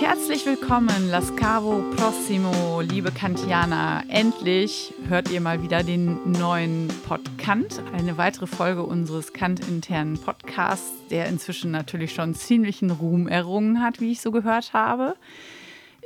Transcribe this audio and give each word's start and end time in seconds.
Herzlich 0.00 0.46
willkommen, 0.46 1.10
Lascavo 1.10 1.82
Prossimo, 1.96 2.80
liebe 2.82 3.10
Kantianer. 3.10 4.04
Endlich 4.08 4.94
hört 5.08 5.28
ihr 5.28 5.40
mal 5.40 5.60
wieder 5.60 5.82
den 5.82 6.30
neuen 6.30 6.86
Podcast, 7.08 7.82
eine 7.92 8.16
weitere 8.16 8.46
Folge 8.46 8.84
unseres 8.84 9.32
Kant-internen 9.32 10.16
Podcasts, 10.16 10.92
der 11.10 11.26
inzwischen 11.26 11.72
natürlich 11.72 12.14
schon 12.14 12.36
ziemlichen 12.36 12.92
Ruhm 12.92 13.26
errungen 13.26 13.82
hat, 13.82 14.00
wie 14.00 14.12
ich 14.12 14.20
so 14.20 14.30
gehört 14.30 14.72
habe. 14.72 15.16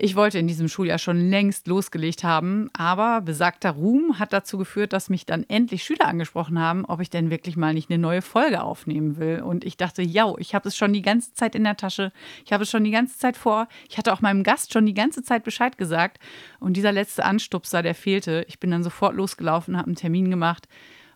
Ich 0.04 0.16
wollte 0.16 0.40
in 0.40 0.48
diesem 0.48 0.66
Schuljahr 0.66 0.98
schon 0.98 1.30
längst 1.30 1.68
losgelegt 1.68 2.24
haben, 2.24 2.70
aber 2.72 3.20
besagter 3.20 3.70
Ruhm 3.70 4.18
hat 4.18 4.32
dazu 4.32 4.58
geführt, 4.58 4.92
dass 4.92 5.08
mich 5.08 5.26
dann 5.26 5.44
endlich 5.48 5.84
Schüler 5.84 6.08
angesprochen 6.08 6.58
haben, 6.58 6.84
ob 6.84 6.98
ich 6.98 7.08
denn 7.08 7.30
wirklich 7.30 7.56
mal 7.56 7.72
nicht 7.72 7.88
eine 7.88 8.00
neue 8.00 8.20
Folge 8.20 8.64
aufnehmen 8.64 9.16
will. 9.16 9.42
Und 9.42 9.64
ich 9.64 9.76
dachte, 9.76 10.02
ja, 10.02 10.34
ich 10.38 10.56
habe 10.56 10.68
es 10.68 10.76
schon 10.76 10.92
die 10.92 11.02
ganze 11.02 11.34
Zeit 11.34 11.54
in 11.54 11.62
der 11.62 11.76
Tasche, 11.76 12.10
ich 12.44 12.52
habe 12.52 12.64
es 12.64 12.70
schon 12.70 12.82
die 12.82 12.90
ganze 12.90 13.16
Zeit 13.16 13.36
vor. 13.36 13.68
Ich 13.88 13.96
hatte 13.96 14.12
auch 14.12 14.20
meinem 14.20 14.42
Gast 14.42 14.72
schon 14.72 14.86
die 14.86 14.92
ganze 14.92 15.22
Zeit 15.22 15.44
Bescheid 15.44 15.78
gesagt. 15.78 16.18
Und 16.58 16.76
dieser 16.76 16.90
letzte 16.90 17.24
Anstupser, 17.24 17.84
der 17.84 17.94
fehlte. 17.94 18.44
Ich 18.48 18.58
bin 18.58 18.72
dann 18.72 18.82
sofort 18.82 19.14
losgelaufen, 19.14 19.76
habe 19.76 19.86
einen 19.86 19.94
Termin 19.94 20.30
gemacht 20.30 20.66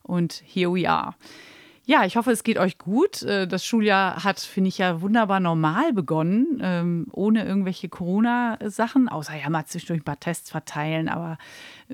und 0.04 0.44
here 0.46 0.72
we 0.72 0.88
are. 0.88 1.16
Ja, 1.88 2.04
ich 2.04 2.16
hoffe, 2.16 2.32
es 2.32 2.42
geht 2.42 2.58
euch 2.58 2.78
gut. 2.78 3.22
Äh, 3.22 3.46
das 3.46 3.64
Schuljahr 3.64 4.24
hat, 4.24 4.40
finde 4.40 4.66
ich, 4.66 4.78
ja 4.78 5.00
wunderbar 5.02 5.38
normal 5.38 5.92
begonnen, 5.92 6.58
ähm, 6.60 7.06
ohne 7.12 7.44
irgendwelche 7.44 7.88
Corona-Sachen, 7.88 9.08
außer 9.08 9.36
ja 9.36 9.48
mal 9.48 9.66
zwischendurch 9.66 10.00
ein 10.00 10.04
paar 10.04 10.18
Tests 10.18 10.50
verteilen. 10.50 11.08
Aber 11.08 11.38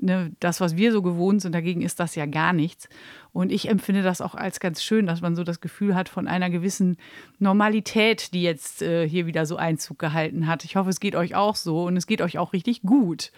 ne, 0.01 0.31
das, 0.39 0.59
was 0.59 0.75
wir 0.77 0.91
so 0.91 1.03
gewohnt 1.03 1.43
sind, 1.43 1.53
dagegen 1.53 1.83
ist 1.83 1.99
das 1.99 2.15
ja 2.15 2.25
gar 2.25 2.53
nichts. 2.53 2.89
Und 3.33 3.51
ich 3.51 3.69
empfinde 3.69 4.01
das 4.01 4.19
auch 4.19 4.33
als 4.33 4.59
ganz 4.59 4.81
schön, 4.81 5.05
dass 5.05 5.21
man 5.21 5.35
so 5.35 5.43
das 5.43 5.61
Gefühl 5.61 5.93
hat 5.93 6.09
von 6.09 6.27
einer 6.27 6.49
gewissen 6.49 6.97
Normalität, 7.37 8.33
die 8.33 8.41
jetzt 8.41 8.81
äh, 8.81 9.07
hier 9.07 9.27
wieder 9.27 9.45
so 9.45 9.57
Einzug 9.57 9.99
gehalten 9.99 10.47
hat. 10.47 10.65
Ich 10.65 10.75
hoffe, 10.75 10.89
es 10.89 10.99
geht 10.99 11.15
euch 11.15 11.35
auch 11.35 11.55
so 11.55 11.83
und 11.83 11.97
es 11.97 12.07
geht 12.07 12.23
euch 12.23 12.39
auch 12.39 12.53
richtig 12.53 12.81
gut. 12.81 13.31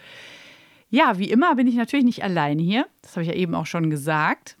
Ja, 0.88 1.18
wie 1.18 1.30
immer 1.30 1.54
bin 1.54 1.66
ich 1.66 1.74
natürlich 1.74 2.06
nicht 2.06 2.24
alleine 2.24 2.62
hier. 2.62 2.86
Das 3.02 3.12
habe 3.12 3.24
ich 3.24 3.28
ja 3.28 3.34
eben 3.34 3.54
auch 3.54 3.66
schon 3.66 3.90
gesagt. 3.90 4.56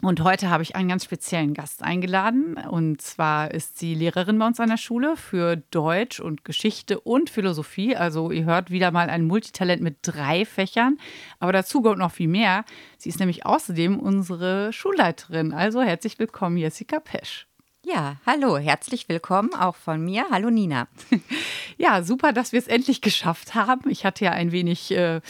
Und 0.00 0.22
heute 0.22 0.48
habe 0.48 0.62
ich 0.62 0.76
einen 0.76 0.88
ganz 0.88 1.04
speziellen 1.04 1.54
Gast 1.54 1.82
eingeladen. 1.82 2.54
Und 2.54 3.02
zwar 3.02 3.50
ist 3.50 3.78
sie 3.78 3.96
Lehrerin 3.96 4.38
bei 4.38 4.46
uns 4.46 4.60
an 4.60 4.68
der 4.68 4.76
Schule 4.76 5.16
für 5.16 5.56
Deutsch 5.56 6.20
und 6.20 6.44
Geschichte 6.44 7.00
und 7.00 7.30
Philosophie. 7.30 7.96
Also 7.96 8.30
ihr 8.30 8.44
hört 8.44 8.70
wieder 8.70 8.92
mal 8.92 9.10
ein 9.10 9.24
Multitalent 9.24 9.82
mit 9.82 9.96
drei 10.02 10.44
Fächern. 10.44 10.98
Aber 11.40 11.52
dazu 11.52 11.82
kommt 11.82 11.98
noch 11.98 12.12
viel 12.12 12.28
mehr. 12.28 12.64
Sie 12.96 13.08
ist 13.08 13.18
nämlich 13.18 13.44
außerdem 13.44 13.98
unsere 13.98 14.72
Schulleiterin. 14.72 15.52
Also 15.52 15.82
herzlich 15.82 16.16
willkommen, 16.20 16.58
Jessica 16.58 17.00
Pesch. 17.00 17.47
Ja, 17.90 18.16
hallo, 18.26 18.58
herzlich 18.58 19.08
willkommen 19.08 19.54
auch 19.54 19.74
von 19.74 20.04
mir. 20.04 20.26
Hallo 20.30 20.50
Nina. 20.50 20.88
Ja, 21.80 22.02
super, 22.02 22.32
dass 22.32 22.50
wir 22.50 22.58
es 22.58 22.66
endlich 22.66 23.02
geschafft 23.02 23.54
haben. 23.54 23.88
Ich 23.88 24.04
hatte 24.04 24.24
ja 24.24 24.32
ein 24.32 24.50
wenig 24.50 24.90
äh, 24.90 25.20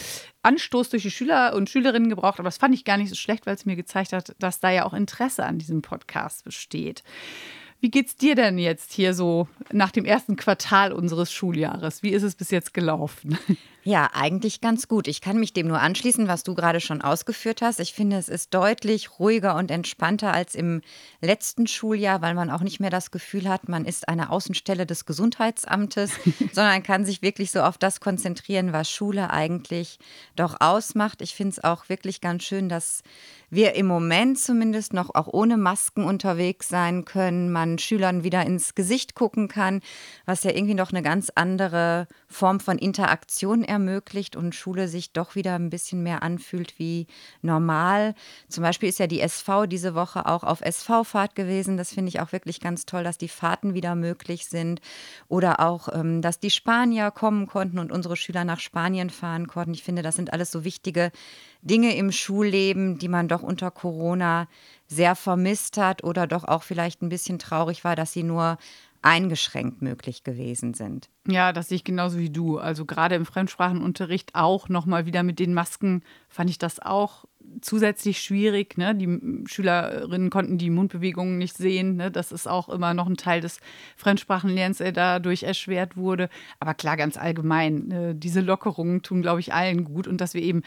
Anstoß 0.41 0.89
durch 0.89 1.03
die 1.03 1.11
Schüler 1.11 1.53
und 1.53 1.69
Schülerinnen 1.69 2.09
gebraucht, 2.09 2.39
aber 2.39 2.47
das 2.47 2.57
fand 2.57 2.73
ich 2.73 2.85
gar 2.85 2.97
nicht 2.97 3.09
so 3.09 3.15
schlecht, 3.15 3.45
weil 3.45 3.53
es 3.53 3.67
mir 3.67 3.75
gezeigt 3.75 4.13
hat, 4.13 4.35
dass 4.39 4.59
da 4.59 4.71
ja 4.71 4.83
auch 4.83 4.95
Interesse 4.95 5.45
an 5.45 5.59
diesem 5.59 5.83
Podcast 5.83 6.43
besteht. 6.43 7.03
Wie 7.81 7.91
geht's 7.91 8.15
dir 8.15 8.33
denn 8.33 8.57
jetzt 8.57 8.91
hier 8.93 9.13
so 9.13 9.47
nach 9.71 9.91
dem 9.91 10.05
ersten 10.05 10.37
Quartal 10.37 10.91
unseres 10.91 11.31
Schuljahres? 11.31 12.01
Wie 12.01 12.09
ist 12.09 12.23
es 12.23 12.33
bis 12.33 12.49
jetzt 12.49 12.73
gelaufen? 12.73 13.37
Ja, 13.89 14.11
eigentlich 14.13 14.61
ganz 14.61 14.87
gut. 14.87 15.07
Ich 15.07 15.19
kann 15.19 15.39
mich 15.39 15.51
dem 15.51 15.67
nur 15.67 15.81
anschließen, 15.81 16.27
was 16.27 16.43
du 16.43 16.53
gerade 16.53 16.79
schon 16.79 17.01
ausgeführt 17.01 17.63
hast. 17.63 17.79
Ich 17.79 17.93
finde, 17.93 18.17
es 18.17 18.29
ist 18.29 18.53
deutlich 18.53 19.17
ruhiger 19.17 19.55
und 19.55 19.71
entspannter 19.71 20.31
als 20.31 20.53
im 20.53 20.83
letzten 21.21 21.65
Schuljahr, 21.65 22.21
weil 22.21 22.35
man 22.35 22.51
auch 22.51 22.61
nicht 22.61 22.79
mehr 22.79 22.91
das 22.91 23.09
Gefühl 23.09 23.49
hat, 23.49 23.67
man 23.67 23.85
ist 23.85 24.07
eine 24.07 24.29
Außenstelle 24.29 24.85
des 24.85 25.07
Gesundheitsamtes, 25.07 26.11
sondern 26.53 26.83
kann 26.83 27.03
sich 27.03 27.23
wirklich 27.23 27.49
so 27.49 27.61
auf 27.63 27.79
das 27.79 27.99
konzentrieren, 27.99 28.73
was 28.73 28.91
Schule 28.91 29.31
eigentlich 29.31 29.97
doch 30.35 30.57
ausmacht. 30.59 31.23
Ich 31.23 31.33
finde 31.33 31.53
es 31.53 31.63
auch 31.63 31.89
wirklich 31.89 32.21
ganz 32.21 32.43
schön, 32.43 32.69
dass 32.69 33.01
wir 33.49 33.73
im 33.73 33.87
Moment 33.87 34.37
zumindest 34.37 34.93
noch 34.93 35.15
auch 35.15 35.25
ohne 35.25 35.57
Masken 35.57 36.03
unterwegs 36.03 36.69
sein 36.69 37.05
können, 37.05 37.51
man 37.51 37.79
Schülern 37.79 38.23
wieder 38.23 38.45
ins 38.45 38.75
Gesicht 38.75 39.15
gucken 39.15 39.47
kann, 39.47 39.81
was 40.27 40.43
ja 40.43 40.51
irgendwie 40.51 40.75
noch 40.75 40.91
eine 40.91 41.01
ganz 41.01 41.31
andere 41.33 42.07
Form 42.27 42.59
von 42.59 42.77
Interaktion 42.77 43.63
ermöglicht 43.63 43.78
ermöglicht 43.79 44.35
und 44.35 44.53
Schule 44.53 44.87
sich 44.89 45.13
doch 45.13 45.35
wieder 45.35 45.55
ein 45.55 45.69
bisschen 45.69 46.03
mehr 46.03 46.21
anfühlt 46.21 46.77
wie 46.77 47.07
normal. 47.41 48.13
Zum 48.49 48.61
Beispiel 48.61 48.89
ist 48.89 48.99
ja 48.99 49.07
die 49.07 49.21
SV 49.21 49.65
diese 49.65 49.95
Woche 49.95 50.25
auch 50.25 50.43
auf 50.43 50.61
SV-Fahrt 50.61 51.33
gewesen. 51.33 51.77
Das 51.77 51.93
finde 51.93 52.09
ich 52.09 52.19
auch 52.19 52.33
wirklich 52.33 52.59
ganz 52.59 52.85
toll, 52.85 53.03
dass 53.03 53.17
die 53.17 53.29
Fahrten 53.29 53.73
wieder 53.73 53.95
möglich 53.95 54.47
sind. 54.47 54.81
Oder 55.29 55.61
auch, 55.61 55.87
ähm, 55.93 56.21
dass 56.21 56.39
die 56.39 56.51
Spanier 56.51 57.09
kommen 57.11 57.47
konnten 57.47 57.79
und 57.79 57.91
unsere 57.91 58.17
Schüler 58.17 58.43
nach 58.43 58.59
Spanien 58.59 59.09
fahren 59.09 59.47
konnten. 59.47 59.73
Ich 59.73 59.83
finde, 59.83 60.01
das 60.01 60.17
sind 60.17 60.33
alles 60.33 60.51
so 60.51 60.65
wichtige 60.65 61.11
Dinge 61.61 61.95
im 61.95 62.11
Schulleben, 62.11 62.99
die 62.99 63.07
man 63.07 63.27
doch 63.27 63.41
unter 63.41 63.71
Corona 63.71 64.47
sehr 64.87 65.15
vermisst 65.15 65.77
hat 65.77 66.03
oder 66.03 66.25
doch 66.25 66.43
auch 66.43 66.63
vielleicht 66.63 67.01
ein 67.01 67.09
bisschen 67.09 67.37
traurig 67.37 67.83
war, 67.83 67.95
dass 67.95 68.11
sie 68.11 68.23
nur 68.23 68.57
eingeschränkt 69.01 69.81
möglich 69.81 70.23
gewesen 70.23 70.73
sind. 70.73 71.09
Ja, 71.27 71.53
das 71.53 71.69
sehe 71.69 71.77
ich 71.77 71.83
genauso 71.83 72.19
wie 72.19 72.29
du. 72.29 72.57
Also 72.57 72.85
gerade 72.85 73.15
im 73.15 73.25
Fremdsprachenunterricht 73.25 74.35
auch 74.35 74.69
nochmal 74.69 75.05
wieder 75.05 75.23
mit 75.23 75.39
den 75.39 75.53
Masken 75.53 76.03
fand 76.27 76.49
ich 76.49 76.57
das 76.57 76.79
auch 76.79 77.25
zusätzlich 77.61 78.21
schwierig. 78.21 78.77
Ne? 78.77 78.95
Die 78.95 79.47
Schülerinnen 79.47 80.29
konnten 80.29 80.57
die 80.57 80.69
Mundbewegungen 80.69 81.37
nicht 81.37 81.55
sehen. 81.55 81.95
Ne? 81.95 82.11
Das 82.11 82.31
ist 82.31 82.47
auch 82.47 82.69
immer 82.69 82.93
noch 82.93 83.07
ein 83.07 83.17
Teil 83.17 83.41
des 83.41 83.59
Fremdsprachenlernens, 83.95 84.79
der 84.79 84.91
dadurch 84.91 85.43
erschwert 85.43 85.97
wurde. 85.97 86.29
Aber 86.59 86.73
klar, 86.73 86.97
ganz 86.97 87.17
allgemein, 87.17 87.91
äh, 87.91 88.15
diese 88.15 88.41
Lockerungen 88.41 89.01
tun, 89.01 89.21
glaube 89.21 89.39
ich, 89.39 89.53
allen 89.53 89.83
gut 89.83 90.07
und 90.07 90.19
dass 90.21 90.33
wir 90.33 90.41
eben 90.41 90.63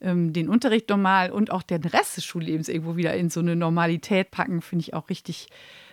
ähm, 0.00 0.32
den 0.32 0.48
Unterricht 0.48 0.88
normal 0.88 1.30
und 1.30 1.50
auch 1.50 1.62
den 1.62 1.82
Rest 1.82 2.16
des 2.16 2.24
Schullebens 2.24 2.68
irgendwo 2.68 2.96
wieder 2.96 3.14
in 3.14 3.30
so 3.30 3.40
eine 3.40 3.56
Normalität 3.56 4.30
packen, 4.30 4.60
finde 4.60 4.82
ich 4.82 4.94
auch 4.94 5.08
richtig 5.08 5.48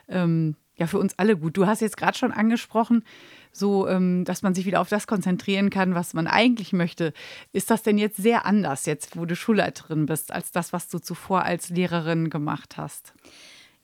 ähm, 0.08 0.56
ja 0.80 0.88
für 0.88 0.98
uns 0.98 1.14
alle 1.18 1.38
gut. 1.38 1.58
Du 1.58 1.68
hast 1.68 1.82
jetzt 1.82 1.98
gerade 1.98 2.18
schon 2.18 2.32
angesprochen, 2.32 3.04
so 3.52 3.88
ähm, 3.88 4.26
dass 4.26 4.42
man 4.42 4.56
sich 4.56 4.66
wieder 4.66 4.82
auf 4.82 4.90
das 4.90 5.08
konzentrieren 5.08 5.70
kann, 5.70 5.96
was 5.96 6.14
man 6.14 6.28
eigentlich 6.28 6.74
möchte. 6.74 7.14
Ist 7.52 7.70
das 7.70 7.84
denn 7.84 7.98
jetzt 7.98 8.18
sehr 8.18 8.46
anders, 8.46 8.86
jetzt 8.86 9.18
wo 9.18 9.26
du 9.26 9.36
Schulleiterin 9.36 10.06
bist, 10.06 10.32
als 10.32 10.52
das, 10.52 10.74
was 10.74 10.88
du 10.88 11.00
zuvor 11.00 11.44
als 11.44 11.70
Lehrerin 11.70 12.30
gemacht 12.30 12.78
hast? 12.78 13.14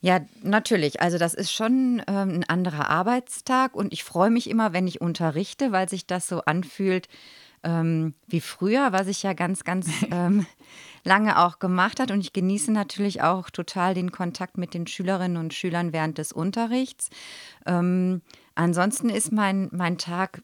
Ja, 0.00 0.20
natürlich. 0.42 1.00
Also 1.00 1.18
das 1.18 1.34
ist 1.34 1.52
schon 1.52 2.02
ähm, 2.06 2.28
ein 2.28 2.44
anderer 2.48 2.90
Arbeitstag 2.90 3.74
und 3.74 3.92
ich 3.92 4.04
freue 4.04 4.30
mich 4.30 4.48
immer, 4.48 4.72
wenn 4.72 4.86
ich 4.86 5.00
unterrichte, 5.00 5.72
weil 5.72 5.88
sich 5.88 6.06
das 6.06 6.28
so 6.28 6.42
anfühlt 6.42 7.08
ähm, 7.66 8.14
wie 8.28 8.40
früher, 8.40 8.92
was 8.92 9.08
ich 9.08 9.24
ja 9.24 9.32
ganz, 9.32 9.64
ganz 9.64 9.88
ähm, 10.12 10.46
lange 11.02 11.38
auch 11.38 11.58
gemacht 11.58 11.98
hat. 11.98 12.10
Und 12.12 12.20
ich 12.20 12.32
genieße 12.32 12.70
natürlich 12.72 13.22
auch 13.22 13.50
total 13.50 13.94
den 13.94 14.12
Kontakt 14.12 14.56
mit 14.56 14.72
den 14.72 14.86
Schülerinnen 14.86 15.36
und 15.36 15.52
Schülern 15.52 15.92
während 15.92 16.18
des 16.18 16.32
Unterrichts. 16.32 17.10
Ähm, 17.66 18.22
ansonsten 18.54 19.08
ist 19.08 19.32
mein, 19.32 19.68
mein 19.72 19.98
Tag 19.98 20.42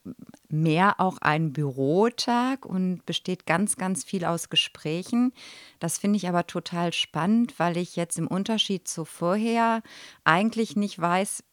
mehr 0.48 0.98
auch 0.98 1.18
ein 1.18 1.52
Bürotag 1.52 2.66
und 2.66 3.06
besteht 3.06 3.46
ganz, 3.46 3.76
ganz 3.76 4.02
viel 4.02 4.24
aus 4.24 4.50
Gesprächen. 4.50 5.32
Das 5.78 5.98
finde 5.98 6.16
ich 6.16 6.28
aber 6.28 6.48
total 6.48 6.92
spannend, 6.92 7.58
weil 7.58 7.76
ich 7.76 7.94
jetzt 7.94 8.18
im 8.18 8.26
Unterschied 8.26 8.88
zu 8.88 9.04
vorher 9.04 9.82
eigentlich 10.24 10.74
nicht 10.74 10.98
weiß, 11.00 11.44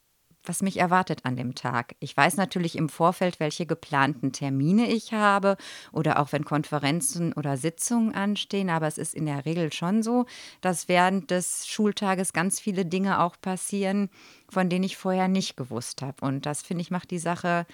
was 0.43 0.61
mich 0.61 0.77
erwartet 0.77 1.25
an 1.25 1.35
dem 1.35 1.55
Tag. 1.55 1.95
Ich 1.99 2.15
weiß 2.15 2.37
natürlich 2.37 2.77
im 2.77 2.89
Vorfeld, 2.89 3.39
welche 3.39 3.65
geplanten 3.65 4.31
Termine 4.31 4.87
ich 4.87 5.13
habe 5.13 5.57
oder 5.91 6.19
auch 6.19 6.31
wenn 6.31 6.45
Konferenzen 6.45 7.33
oder 7.33 7.57
Sitzungen 7.57 8.13
anstehen, 8.13 8.69
aber 8.69 8.87
es 8.87 8.97
ist 8.97 9.13
in 9.13 9.25
der 9.25 9.45
Regel 9.45 9.71
schon 9.73 10.03
so, 10.03 10.25
dass 10.61 10.87
während 10.87 11.31
des 11.31 11.67
Schultages 11.67 12.33
ganz 12.33 12.59
viele 12.59 12.85
Dinge 12.85 13.21
auch 13.21 13.35
passieren, 13.41 14.09
von 14.49 14.69
denen 14.69 14.83
ich 14.85 14.97
vorher 14.97 15.27
nicht 15.27 15.57
gewusst 15.57 16.01
habe. 16.01 16.25
Und 16.25 16.45
das 16.45 16.61
finde 16.61 16.81
ich 16.81 16.91
macht 16.91 17.11
die 17.11 17.19
Sache 17.19 17.65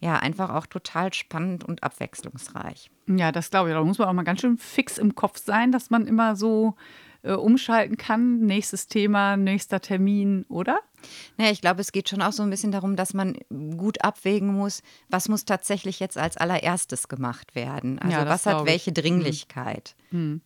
ja 0.00 0.16
einfach 0.16 0.50
auch 0.50 0.66
total 0.66 1.12
spannend 1.14 1.64
und 1.64 1.82
abwechslungsreich. 1.82 2.90
Ja, 3.08 3.32
das 3.32 3.50
glaube 3.50 3.70
ich. 3.70 3.74
Da 3.74 3.82
muss 3.82 3.98
man 3.98 4.08
auch 4.08 4.12
mal 4.12 4.22
ganz 4.22 4.40
schön 4.40 4.58
fix 4.58 4.98
im 4.98 5.14
Kopf 5.14 5.38
sein, 5.38 5.72
dass 5.72 5.90
man 5.90 6.06
immer 6.06 6.36
so 6.36 6.74
äh, 7.24 7.32
umschalten 7.32 7.96
kann. 7.96 8.40
Nächstes 8.40 8.86
Thema, 8.86 9.36
nächster 9.36 9.80
Termin, 9.80 10.44
oder? 10.48 10.78
Naja, 11.36 11.50
ich 11.50 11.60
glaube, 11.60 11.80
es 11.80 11.92
geht 11.92 12.08
schon 12.08 12.22
auch 12.22 12.32
so 12.32 12.42
ein 12.42 12.50
bisschen 12.50 12.72
darum, 12.72 12.96
dass 12.96 13.14
man 13.14 13.36
gut 13.76 14.02
abwägen 14.04 14.54
muss, 14.54 14.82
was 15.08 15.28
muss 15.28 15.44
tatsächlich 15.44 16.00
jetzt 16.00 16.16
als 16.16 16.36
allererstes 16.36 17.08
gemacht 17.08 17.54
werden. 17.54 17.98
Also 17.98 18.16
ja, 18.18 18.28
was 18.28 18.46
hat 18.46 18.64
welche 18.66 18.92
Dringlichkeit. 18.92 19.96
Hm. 20.10 20.18
Hm. 20.18 20.40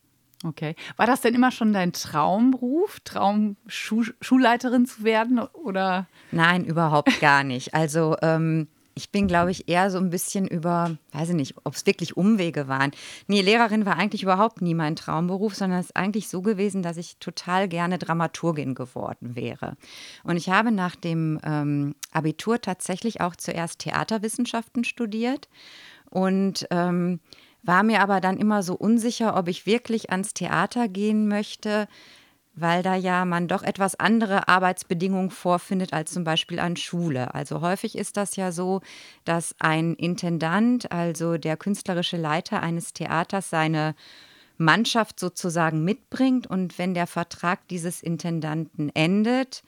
Okay. 0.45 0.77
War 0.97 1.07
das 1.07 1.21
denn 1.21 1.35
immer 1.35 1.51
schon 1.51 1.73
dein 1.73 1.93
Traumberuf, 1.93 3.01
Traum 3.01 3.57
Schu 3.67 4.05
Schulleiterin 4.21 4.87
zu 4.87 5.03
werden 5.03 5.41
oder? 5.41 6.07
Nein, 6.31 6.65
überhaupt 6.65 7.19
gar 7.21 7.43
nicht. 7.43 7.75
Also 7.75 8.17
ähm, 8.23 8.69
Ich 8.99 9.11
bin, 9.11 9.29
glaube 9.29 9.53
ich, 9.53 9.69
eher 9.69 9.93
so 9.93 9.99
ein 9.99 10.11
bisschen 10.11 10.49
über, 10.49 10.99
weiß 11.12 11.29
ich 11.29 11.35
nicht, 11.37 11.55
ob 11.62 11.75
es 11.75 11.87
wirklich 11.87 12.17
Umwege 12.17 12.67
waren. 12.67 12.91
Nee, 13.29 13.43
Lehrerin 13.43 13.87
war 13.87 13.97
eigentlich 13.97 14.25
überhaupt 14.25 14.61
nie 14.61 14.75
mein 14.75 14.97
Traumberuf, 14.97 15.55
sondern 15.55 15.79
es 15.79 15.87
ist 15.87 15.97
eigentlich 15.97 16.29
so 16.29 16.43
gewesen, 16.43 16.83
dass 16.83 16.97
ich 16.97 17.19
total 17.19 17.69
gerne 17.69 17.99
Dramaturgin 17.99 18.75
geworden 18.75 19.37
wäre. 19.37 19.77
Und 20.25 20.37
ich 20.37 20.50
habe 20.50 20.73
nach 20.73 20.97
dem 20.97 21.39
ähm, 21.45 21.95
Abitur 22.11 22.61
tatsächlich 22.61 23.21
auch 23.21 23.37
zuerst 23.37 23.79
Theaterwissenschaften 23.79 24.83
studiert 24.83 25.49
und 26.11 26.67
ähm, 26.73 27.21
war 27.62 27.85
mir 27.85 28.00
aber 28.00 28.21
dann 28.21 28.37
immer 28.37 28.65
so 28.65 28.75
unsicher, 28.75 29.37
ob 29.37 29.47
ich 29.47 29.65
wirklich 29.65 30.11
ans 30.11 30.35
Theater 30.35 30.89
gehen 30.89 31.29
möchte, 31.29 31.87
weil 32.61 32.83
da 32.83 32.95
ja 32.95 33.25
man 33.25 33.49
doch 33.49 33.63
etwas 33.63 33.99
andere 33.99 34.49
Arbeitsbedingungen 34.49 35.31
vorfindet 35.31 35.93
als 35.93 36.13
zum 36.13 36.25
Beispiel 36.25 36.59
an 36.59 36.77
Schule. 36.77 37.35
Also 37.35 37.61
häufig 37.61 37.97
ist 37.97 38.17
das 38.17 38.37
ja 38.37 38.53
so, 38.53 38.81
dass 39.25 39.55
ein 39.59 39.95
Intendant, 39.95 40.91
also 40.93 41.39
der 41.39 41.57
künstlerische 41.57 42.17
Leiter 42.17 42.63
eines 42.63 42.93
Theaters, 42.93 43.51
seine 43.51 43.95
Mannschaft 44.57 45.21
sozusagen 45.21 45.85
mitbringt 45.85 46.47
und 46.47 46.79
wenn 46.79 46.95
der 46.95 47.07
Vertrag 47.07 47.67
dieses 47.69 48.03
Intendanten 48.03 48.91
endet, 48.95 49.63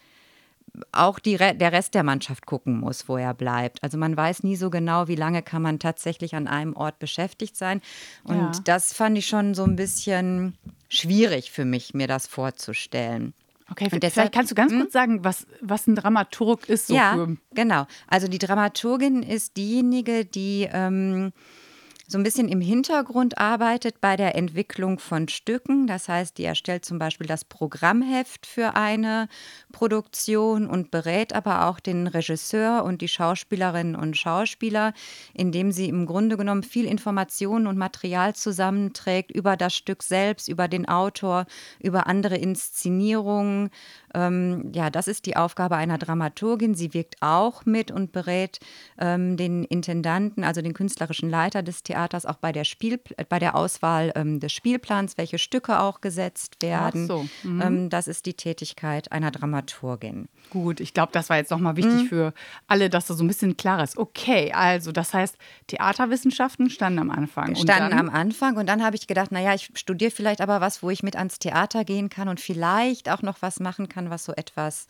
auch 0.92 1.18
die, 1.18 1.36
der 1.36 1.72
Rest 1.72 1.94
der 1.94 2.02
Mannschaft 2.02 2.46
gucken 2.46 2.78
muss, 2.78 3.08
wo 3.08 3.16
er 3.16 3.34
bleibt. 3.34 3.82
Also 3.82 3.98
man 3.98 4.16
weiß 4.16 4.42
nie 4.42 4.56
so 4.56 4.70
genau, 4.70 5.08
wie 5.08 5.16
lange 5.16 5.42
kann 5.42 5.62
man 5.62 5.78
tatsächlich 5.78 6.34
an 6.34 6.46
einem 6.46 6.76
Ort 6.76 6.98
beschäftigt 6.98 7.56
sein. 7.56 7.80
Und 8.24 8.36
ja. 8.36 8.52
das 8.64 8.92
fand 8.92 9.18
ich 9.18 9.26
schon 9.26 9.54
so 9.54 9.64
ein 9.64 9.76
bisschen 9.76 10.56
schwierig 10.88 11.50
für 11.50 11.64
mich, 11.64 11.94
mir 11.94 12.06
das 12.06 12.26
vorzustellen. 12.26 13.34
Okay, 13.70 13.88
und 13.92 14.02
deshalb, 14.02 14.12
vielleicht 14.14 14.34
kannst 14.34 14.50
du 14.50 14.54
ganz 14.56 14.72
hm? 14.72 14.80
kurz 14.80 14.92
sagen, 14.92 15.24
was, 15.24 15.46
was 15.60 15.86
ein 15.86 15.94
Dramaturg 15.94 16.68
ist. 16.68 16.88
So 16.88 16.94
ja, 16.94 17.28
genau. 17.54 17.86
Also 18.08 18.26
die 18.26 18.38
Dramaturgin 18.38 19.22
ist 19.22 19.56
diejenige, 19.56 20.24
die 20.24 20.68
ähm, 20.72 21.32
so 22.10 22.18
ein 22.18 22.24
bisschen 22.24 22.48
im 22.48 22.60
Hintergrund 22.60 23.38
arbeitet 23.38 24.00
bei 24.00 24.16
der 24.16 24.34
Entwicklung 24.34 24.98
von 24.98 25.28
Stücken. 25.28 25.86
Das 25.86 26.08
heißt, 26.08 26.38
die 26.38 26.44
erstellt 26.44 26.84
zum 26.84 26.98
Beispiel 26.98 27.28
das 27.28 27.44
Programmheft 27.44 28.46
für 28.46 28.74
eine 28.74 29.28
Produktion 29.70 30.66
und 30.66 30.90
berät 30.90 31.32
aber 31.32 31.66
auch 31.66 31.78
den 31.78 32.08
Regisseur 32.08 32.82
und 32.82 33.00
die 33.00 33.06
Schauspielerinnen 33.06 33.94
und 33.94 34.16
Schauspieler, 34.16 34.92
indem 35.34 35.70
sie 35.70 35.88
im 35.88 36.04
Grunde 36.04 36.36
genommen 36.36 36.64
viel 36.64 36.86
Informationen 36.86 37.68
und 37.68 37.78
Material 37.78 38.34
zusammenträgt 38.34 39.30
über 39.30 39.56
das 39.56 39.76
Stück 39.76 40.02
selbst, 40.02 40.48
über 40.48 40.66
den 40.66 40.88
Autor, 40.88 41.46
über 41.78 42.08
andere 42.08 42.36
Inszenierungen. 42.36 43.70
Ähm, 44.14 44.70
ja, 44.74 44.90
das 44.90 45.08
ist 45.08 45.26
die 45.26 45.36
Aufgabe 45.36 45.76
einer 45.76 45.98
Dramaturgin. 45.98 46.74
Sie 46.74 46.94
wirkt 46.94 47.16
auch 47.20 47.64
mit 47.64 47.90
und 47.90 48.12
berät 48.12 48.58
ähm, 48.98 49.36
den 49.36 49.64
Intendanten, 49.64 50.44
also 50.44 50.62
den 50.62 50.74
künstlerischen 50.74 51.30
Leiter 51.30 51.62
des 51.62 51.82
Theaters 51.82 52.26
auch 52.26 52.36
bei 52.36 52.52
der, 52.52 52.64
Spiel, 52.64 53.00
bei 53.28 53.38
der 53.38 53.54
Auswahl 53.54 54.12
ähm, 54.14 54.40
des 54.40 54.52
Spielplans, 54.52 55.18
welche 55.18 55.38
Stücke 55.38 55.80
auch 55.80 56.00
gesetzt 56.00 56.62
werden. 56.62 57.06
So. 57.06 57.26
Mhm. 57.42 57.62
Ähm, 57.62 57.90
das 57.90 58.08
ist 58.08 58.26
die 58.26 58.34
Tätigkeit 58.34 59.12
einer 59.12 59.30
Dramaturgin. 59.30 60.28
Gut, 60.50 60.80
ich 60.80 60.94
glaube, 60.94 61.12
das 61.12 61.30
war 61.30 61.36
jetzt 61.36 61.50
nochmal 61.50 61.76
wichtig 61.76 62.04
mhm. 62.04 62.06
für 62.06 62.34
alle, 62.66 62.90
dass 62.90 63.06
das 63.06 63.18
so 63.18 63.24
ein 63.24 63.28
bisschen 63.28 63.56
klar 63.56 63.82
ist. 63.82 63.96
Okay, 63.96 64.52
also 64.52 64.92
das 64.92 65.14
heißt, 65.14 65.36
Theaterwissenschaften 65.68 66.70
standen 66.70 66.98
am 66.98 67.10
Anfang. 67.10 67.54
Standen 67.54 67.96
am 67.96 68.08
Anfang 68.08 68.56
und 68.56 68.68
dann 68.68 68.82
habe 68.82 68.96
ich 68.96 69.06
gedacht, 69.06 69.32
naja, 69.32 69.54
ich 69.54 69.70
studiere 69.74 70.10
vielleicht 70.10 70.40
aber 70.40 70.60
was, 70.60 70.82
wo 70.82 70.90
ich 70.90 71.02
mit 71.02 71.16
ans 71.16 71.38
Theater 71.38 71.84
gehen 71.84 72.08
kann 72.08 72.28
und 72.28 72.40
vielleicht 72.40 73.08
auch 73.08 73.22
noch 73.22 73.42
was 73.42 73.60
machen 73.60 73.88
kann, 73.88 73.99
was 74.08 74.24
so 74.24 74.32
etwas 74.32 74.86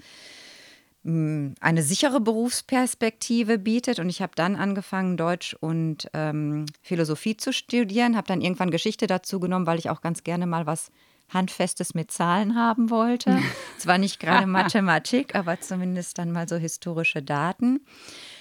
eine 1.02 1.82
sichere 1.82 2.20
Berufsperspektive 2.20 3.58
bietet. 3.58 3.98
Und 4.00 4.10
ich 4.10 4.20
habe 4.20 4.32
dann 4.34 4.54
angefangen, 4.54 5.16
Deutsch 5.16 5.56
und 5.58 6.10
ähm, 6.12 6.66
Philosophie 6.82 7.38
zu 7.38 7.54
studieren, 7.54 8.16
habe 8.16 8.26
dann 8.26 8.42
irgendwann 8.42 8.70
Geschichte 8.70 9.06
dazu 9.06 9.40
genommen, 9.40 9.66
weil 9.66 9.78
ich 9.78 9.88
auch 9.88 10.02
ganz 10.02 10.24
gerne 10.24 10.46
mal 10.46 10.66
was 10.66 10.90
Handfestes 11.32 11.94
mit 11.94 12.10
Zahlen 12.10 12.54
haben 12.54 12.90
wollte. 12.90 13.38
Zwar 13.78 13.98
nicht 13.98 14.20
gerade 14.20 14.46
Mathematik, 14.48 15.34
aber 15.34 15.60
zumindest 15.60 16.18
dann 16.18 16.32
mal 16.32 16.48
so 16.48 16.56
historische 16.56 17.22
Daten. 17.22 17.80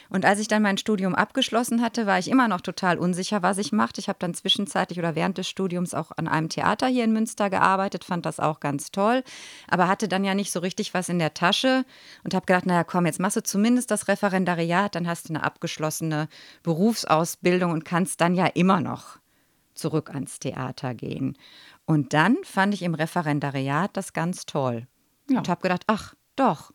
Und 0.09 0.25
als 0.25 0.39
ich 0.39 0.47
dann 0.47 0.63
mein 0.63 0.77
Studium 0.77 1.13
abgeschlossen 1.13 1.81
hatte, 1.81 2.07
war 2.07 2.17
ich 2.17 2.29
immer 2.29 2.47
noch 2.47 2.61
total 2.61 2.97
unsicher, 2.97 3.43
was 3.43 3.59
ich 3.59 3.71
machte. 3.71 4.01
Ich 4.01 4.09
habe 4.09 4.17
dann 4.19 4.33
zwischenzeitlich 4.33 4.97
oder 4.97 5.15
während 5.15 5.37
des 5.37 5.47
Studiums 5.47 5.93
auch 5.93 6.11
an 6.17 6.27
einem 6.27 6.49
Theater 6.49 6.87
hier 6.87 7.03
in 7.03 7.13
Münster 7.13 7.51
gearbeitet, 7.51 8.03
fand 8.03 8.25
das 8.25 8.39
auch 8.39 8.59
ganz 8.59 8.91
toll, 8.91 9.23
aber 9.67 9.87
hatte 9.87 10.07
dann 10.07 10.23
ja 10.23 10.33
nicht 10.33 10.51
so 10.51 10.59
richtig 10.59 10.95
was 10.95 11.09
in 11.09 11.19
der 11.19 11.35
Tasche 11.35 11.85
und 12.23 12.33
habe 12.33 12.47
gedacht, 12.47 12.65
naja, 12.65 12.83
komm, 12.83 13.05
jetzt 13.05 13.19
machst 13.19 13.37
du 13.37 13.43
zumindest 13.43 13.91
das 13.91 14.07
Referendariat, 14.07 14.95
dann 14.95 15.07
hast 15.07 15.29
du 15.29 15.33
eine 15.33 15.43
abgeschlossene 15.43 16.27
Berufsausbildung 16.63 17.71
und 17.71 17.85
kannst 17.85 18.19
dann 18.19 18.33
ja 18.33 18.47
immer 18.47 18.81
noch 18.81 19.19
zurück 19.75 20.09
ans 20.09 20.39
Theater 20.39 20.93
gehen. 20.93 21.37
Und 21.89 22.13
dann 22.13 22.37
fand 22.43 22.75
ich 22.75 22.83
im 22.83 22.93
Referendariat 22.93 23.89
das 23.97 24.13
ganz 24.13 24.45
toll 24.45 24.85
ja. 25.27 25.39
und 25.39 25.49
habe 25.49 25.61
gedacht, 25.61 25.85
ach 25.87 26.13
doch, 26.35 26.71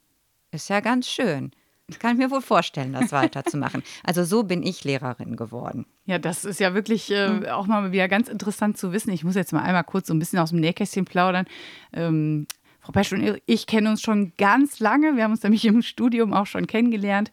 ist 0.50 0.69
ja 0.69 0.81
ganz 0.81 1.06
schön. 1.06 1.52
Ich 1.87 2.00
kann 2.00 2.16
mir 2.16 2.32
wohl 2.32 2.40
vorstellen, 2.40 2.94
das 2.94 3.12
weiterzumachen. 3.12 3.84
Also 4.02 4.25
so 4.25 4.43
bin 4.43 4.64
ich 4.64 4.82
Lehrerin 4.82 5.37
geworden. 5.37 5.87
Ja, 6.05 6.19
das 6.19 6.44
ist 6.44 6.58
ja 6.58 6.75
wirklich 6.75 7.12
äh, 7.12 7.28
hm. 7.28 7.46
auch 7.46 7.69
mal 7.69 7.93
wieder 7.93 8.08
ganz 8.08 8.28
interessant 8.28 8.76
zu 8.76 8.90
wissen. 8.90 9.12
Ich 9.12 9.22
muss 9.22 9.37
jetzt 9.37 9.52
mal 9.52 9.62
einmal 9.62 9.84
kurz 9.84 10.08
so 10.08 10.14
ein 10.14 10.19
bisschen 10.19 10.40
aus 10.40 10.50
dem 10.50 10.58
Nähkästchen 10.58 11.05
plaudern. 11.05 11.46
Ähm, 11.93 12.49
Frau 12.81 12.90
Pesch 12.90 13.12
und 13.12 13.40
ich 13.46 13.69
kennen 13.69 13.87
uns 13.87 14.02
schon 14.02 14.32
ganz 14.37 14.81
lange. 14.81 15.14
Wir 15.14 15.22
haben 15.22 15.31
uns 15.31 15.44
nämlich 15.44 15.64
im 15.64 15.82
Studium 15.82 16.34
auch 16.34 16.46
schon 16.46 16.66
kennengelernt. 16.66 17.31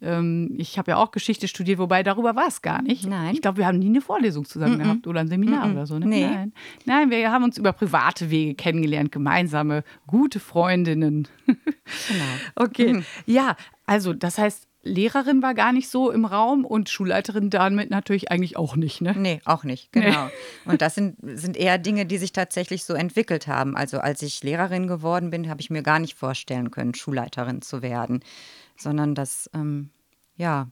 Ähm, 0.00 0.54
ich 0.56 0.78
habe 0.78 0.92
ja 0.92 0.96
auch 0.96 1.10
Geschichte 1.10 1.48
studiert, 1.48 1.78
wobei 1.78 2.02
darüber 2.02 2.36
war 2.36 2.46
es 2.46 2.62
gar 2.62 2.82
nicht. 2.82 3.06
Nein. 3.06 3.34
Ich 3.34 3.42
glaube, 3.42 3.58
wir 3.58 3.66
haben 3.66 3.78
nie 3.78 3.86
eine 3.86 4.00
Vorlesung 4.00 4.44
zusammen 4.44 4.76
mm 4.76 4.80
-mm. 4.80 4.84
gehabt 4.84 5.06
oder 5.06 5.20
ein 5.20 5.28
Seminar 5.28 5.66
mm 5.66 5.72
oder 5.72 5.86
so. 5.86 5.98
Ne? 5.98 6.06
Nee. 6.06 6.26
Nein. 6.26 6.52
Nein, 6.84 7.10
wir 7.10 7.32
haben 7.32 7.44
uns 7.44 7.58
über 7.58 7.72
private 7.72 8.30
Wege 8.30 8.54
kennengelernt, 8.54 9.10
gemeinsame, 9.10 9.82
gute 10.06 10.40
Freundinnen. 10.40 11.28
Genau. 12.06 12.24
okay. 12.66 12.92
Mhm. 12.92 13.04
Ja, 13.24 13.56
also 13.86 14.12
das 14.12 14.36
heißt, 14.36 14.68
Lehrerin 14.82 15.42
war 15.42 15.54
gar 15.54 15.72
nicht 15.72 15.88
so 15.88 16.10
im 16.10 16.24
Raum 16.24 16.64
und 16.64 16.88
Schulleiterin 16.88 17.50
damit 17.50 17.90
natürlich 17.90 18.30
eigentlich 18.30 18.56
auch 18.56 18.76
nicht, 18.76 19.00
ne? 19.00 19.14
Nee, 19.16 19.40
auch 19.44 19.64
nicht, 19.64 19.92
genau. 19.92 20.26
Nee. 20.26 20.72
Und 20.72 20.82
das 20.82 20.94
sind, 20.94 21.16
sind 21.22 21.56
eher 21.56 21.78
Dinge, 21.78 22.06
die 22.06 22.18
sich 22.18 22.32
tatsächlich 22.32 22.84
so 22.84 22.94
entwickelt 22.94 23.46
haben. 23.46 23.76
Also 23.76 23.98
als 23.98 24.22
ich 24.22 24.42
Lehrerin 24.42 24.86
geworden 24.86 25.30
bin, 25.30 25.48
habe 25.48 25.60
ich 25.60 25.70
mir 25.70 25.82
gar 25.82 25.98
nicht 25.98 26.14
vorstellen 26.14 26.70
können, 26.70 26.94
Schulleiterin 26.94 27.62
zu 27.62 27.82
werden 27.82 28.20
sondern 28.80 29.14
das, 29.14 29.50
ähm, 29.54 29.90
ja, 30.36 30.68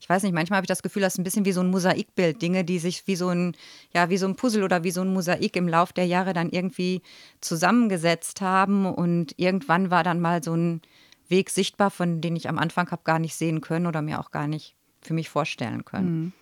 ich 0.00 0.08
weiß 0.08 0.22
nicht, 0.22 0.32
manchmal 0.32 0.58
habe 0.58 0.64
ich 0.64 0.68
das 0.68 0.82
Gefühl, 0.82 1.02
das 1.02 1.14
ist 1.14 1.18
ein 1.18 1.24
bisschen 1.24 1.44
wie 1.44 1.52
so 1.52 1.60
ein 1.60 1.70
Mosaikbild, 1.70 2.40
Dinge, 2.40 2.64
die 2.64 2.78
sich 2.78 3.06
wie 3.06 3.16
so 3.16 3.28
ein, 3.28 3.56
ja, 3.92 4.10
wie 4.10 4.16
so 4.16 4.26
ein 4.26 4.36
Puzzle 4.36 4.62
oder 4.62 4.84
wie 4.84 4.92
so 4.92 5.00
ein 5.00 5.12
Mosaik 5.12 5.56
im 5.56 5.66
Lauf 5.66 5.92
der 5.92 6.06
Jahre 6.06 6.32
dann 6.32 6.50
irgendwie 6.50 7.02
zusammengesetzt 7.40 8.40
haben 8.40 8.86
und 8.86 9.34
irgendwann 9.38 9.90
war 9.90 10.04
dann 10.04 10.20
mal 10.20 10.42
so 10.42 10.54
ein 10.54 10.82
Weg 11.28 11.50
sichtbar, 11.50 11.90
von 11.90 12.20
dem 12.20 12.36
ich 12.36 12.48
am 12.48 12.58
Anfang 12.58 12.90
habe 12.90 13.02
gar 13.04 13.18
nicht 13.18 13.34
sehen 13.34 13.60
können 13.60 13.86
oder 13.86 14.00
mir 14.00 14.20
auch 14.20 14.30
gar 14.30 14.46
nicht 14.46 14.76
für 15.02 15.14
mich 15.14 15.28
vorstellen 15.28 15.84
können. 15.84 16.20
Mhm. 16.20 16.32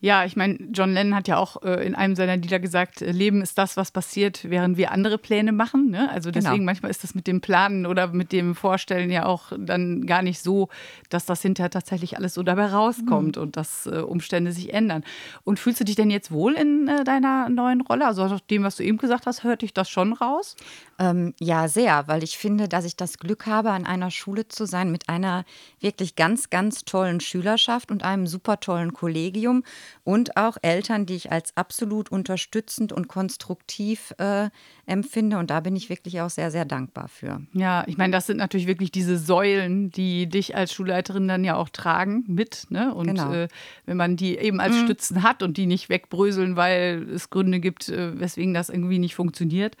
Ja, 0.00 0.24
ich 0.24 0.34
meine, 0.36 0.58
John 0.72 0.92
Lennon 0.92 1.14
hat 1.14 1.28
ja 1.28 1.36
auch 1.36 1.62
äh, 1.62 1.86
in 1.86 1.94
einem 1.94 2.16
seiner 2.16 2.36
Lieder 2.36 2.58
gesagt, 2.58 3.02
äh, 3.02 3.12
Leben 3.12 3.40
ist 3.40 3.56
das, 3.58 3.76
was 3.76 3.92
passiert, 3.92 4.50
während 4.50 4.76
wir 4.76 4.90
andere 4.90 5.18
Pläne 5.18 5.52
machen. 5.52 5.90
Ne? 5.90 6.10
Also 6.10 6.30
genau. 6.30 6.42
deswegen 6.42 6.62
genau. 6.62 6.66
manchmal 6.66 6.90
ist 6.90 7.04
das 7.04 7.14
mit 7.14 7.26
dem 7.26 7.40
Planen 7.40 7.86
oder 7.86 8.08
mit 8.08 8.32
dem 8.32 8.54
Vorstellen 8.54 9.10
ja 9.10 9.26
auch 9.26 9.52
dann 9.56 10.06
gar 10.06 10.22
nicht 10.22 10.40
so, 10.40 10.68
dass 11.10 11.26
das 11.26 11.42
hinterher 11.42 11.70
tatsächlich 11.70 12.16
alles 12.16 12.34
so 12.34 12.42
dabei 12.42 12.66
rauskommt 12.66 13.36
mhm. 13.36 13.42
und 13.42 13.56
dass 13.56 13.86
äh, 13.86 14.00
Umstände 14.00 14.52
sich 14.52 14.74
ändern. 14.74 15.04
Und 15.44 15.58
fühlst 15.60 15.80
du 15.80 15.84
dich 15.84 15.96
denn 15.96 16.10
jetzt 16.10 16.32
wohl 16.32 16.54
in 16.54 16.88
äh, 16.88 17.04
deiner 17.04 17.48
neuen 17.48 17.80
Rolle? 17.82 18.06
Also 18.06 18.24
aus 18.24 18.46
dem, 18.50 18.64
was 18.64 18.76
du 18.76 18.82
eben 18.82 18.98
gesagt 18.98 19.26
hast, 19.26 19.44
hört 19.44 19.62
dich 19.62 19.72
das 19.72 19.88
schon 19.88 20.12
raus? 20.12 20.56
Ähm, 20.98 21.34
ja, 21.40 21.68
sehr, 21.68 22.08
weil 22.08 22.22
ich 22.22 22.36
finde, 22.36 22.68
dass 22.68 22.84
ich 22.84 22.96
das 22.96 23.18
Glück 23.18 23.46
habe, 23.46 23.70
an 23.70 23.86
einer 23.86 24.10
Schule 24.10 24.48
zu 24.48 24.66
sein 24.66 24.90
mit 24.90 25.08
einer 25.08 25.44
wirklich 25.80 26.16
ganz, 26.16 26.50
ganz 26.50 26.84
tollen 26.84 27.20
Schülerschaft 27.20 27.90
und 27.90 28.04
einem 28.04 28.26
super 28.26 28.60
tollen 28.60 28.92
Kollegium 28.92 29.61
Und 30.04 30.36
auch 30.36 30.56
Eltern, 30.62 31.06
die 31.06 31.14
ich 31.14 31.32
als 31.32 31.56
absolut 31.56 32.10
unterstützend 32.10 32.92
und 32.92 33.08
konstruktiv 33.08 34.14
äh, 34.18 34.50
empfinde. 34.86 35.38
Und 35.38 35.50
da 35.50 35.60
bin 35.60 35.76
ich 35.76 35.88
wirklich 35.88 36.20
auch 36.20 36.30
sehr, 36.30 36.50
sehr 36.50 36.64
dankbar 36.64 37.08
für. 37.08 37.42
Ja, 37.52 37.84
ich 37.86 37.96
meine, 37.96 38.12
das 38.12 38.26
sind 38.26 38.36
natürlich 38.36 38.66
wirklich 38.66 38.90
diese 38.90 39.18
Säulen, 39.18 39.90
die 39.90 40.28
dich 40.28 40.56
als 40.56 40.72
Schulleiterin 40.72 41.28
dann 41.28 41.44
ja 41.44 41.56
auch 41.56 41.68
tragen 41.68 42.24
mit. 42.26 42.66
Ne? 42.70 42.94
Und 42.94 43.06
genau. 43.06 43.32
äh, 43.32 43.48
wenn 43.86 43.96
man 43.96 44.16
die 44.16 44.36
eben 44.36 44.60
als 44.60 44.74
mhm. 44.74 44.84
Stützen 44.84 45.22
hat 45.22 45.42
und 45.42 45.56
die 45.56 45.66
nicht 45.66 45.88
wegbröseln, 45.88 46.56
weil 46.56 47.08
es 47.10 47.30
Gründe 47.30 47.60
gibt, 47.60 47.88
äh, 47.88 48.18
weswegen 48.18 48.54
das 48.54 48.68
irgendwie 48.68 48.98
nicht 48.98 49.14
funktioniert, 49.14 49.76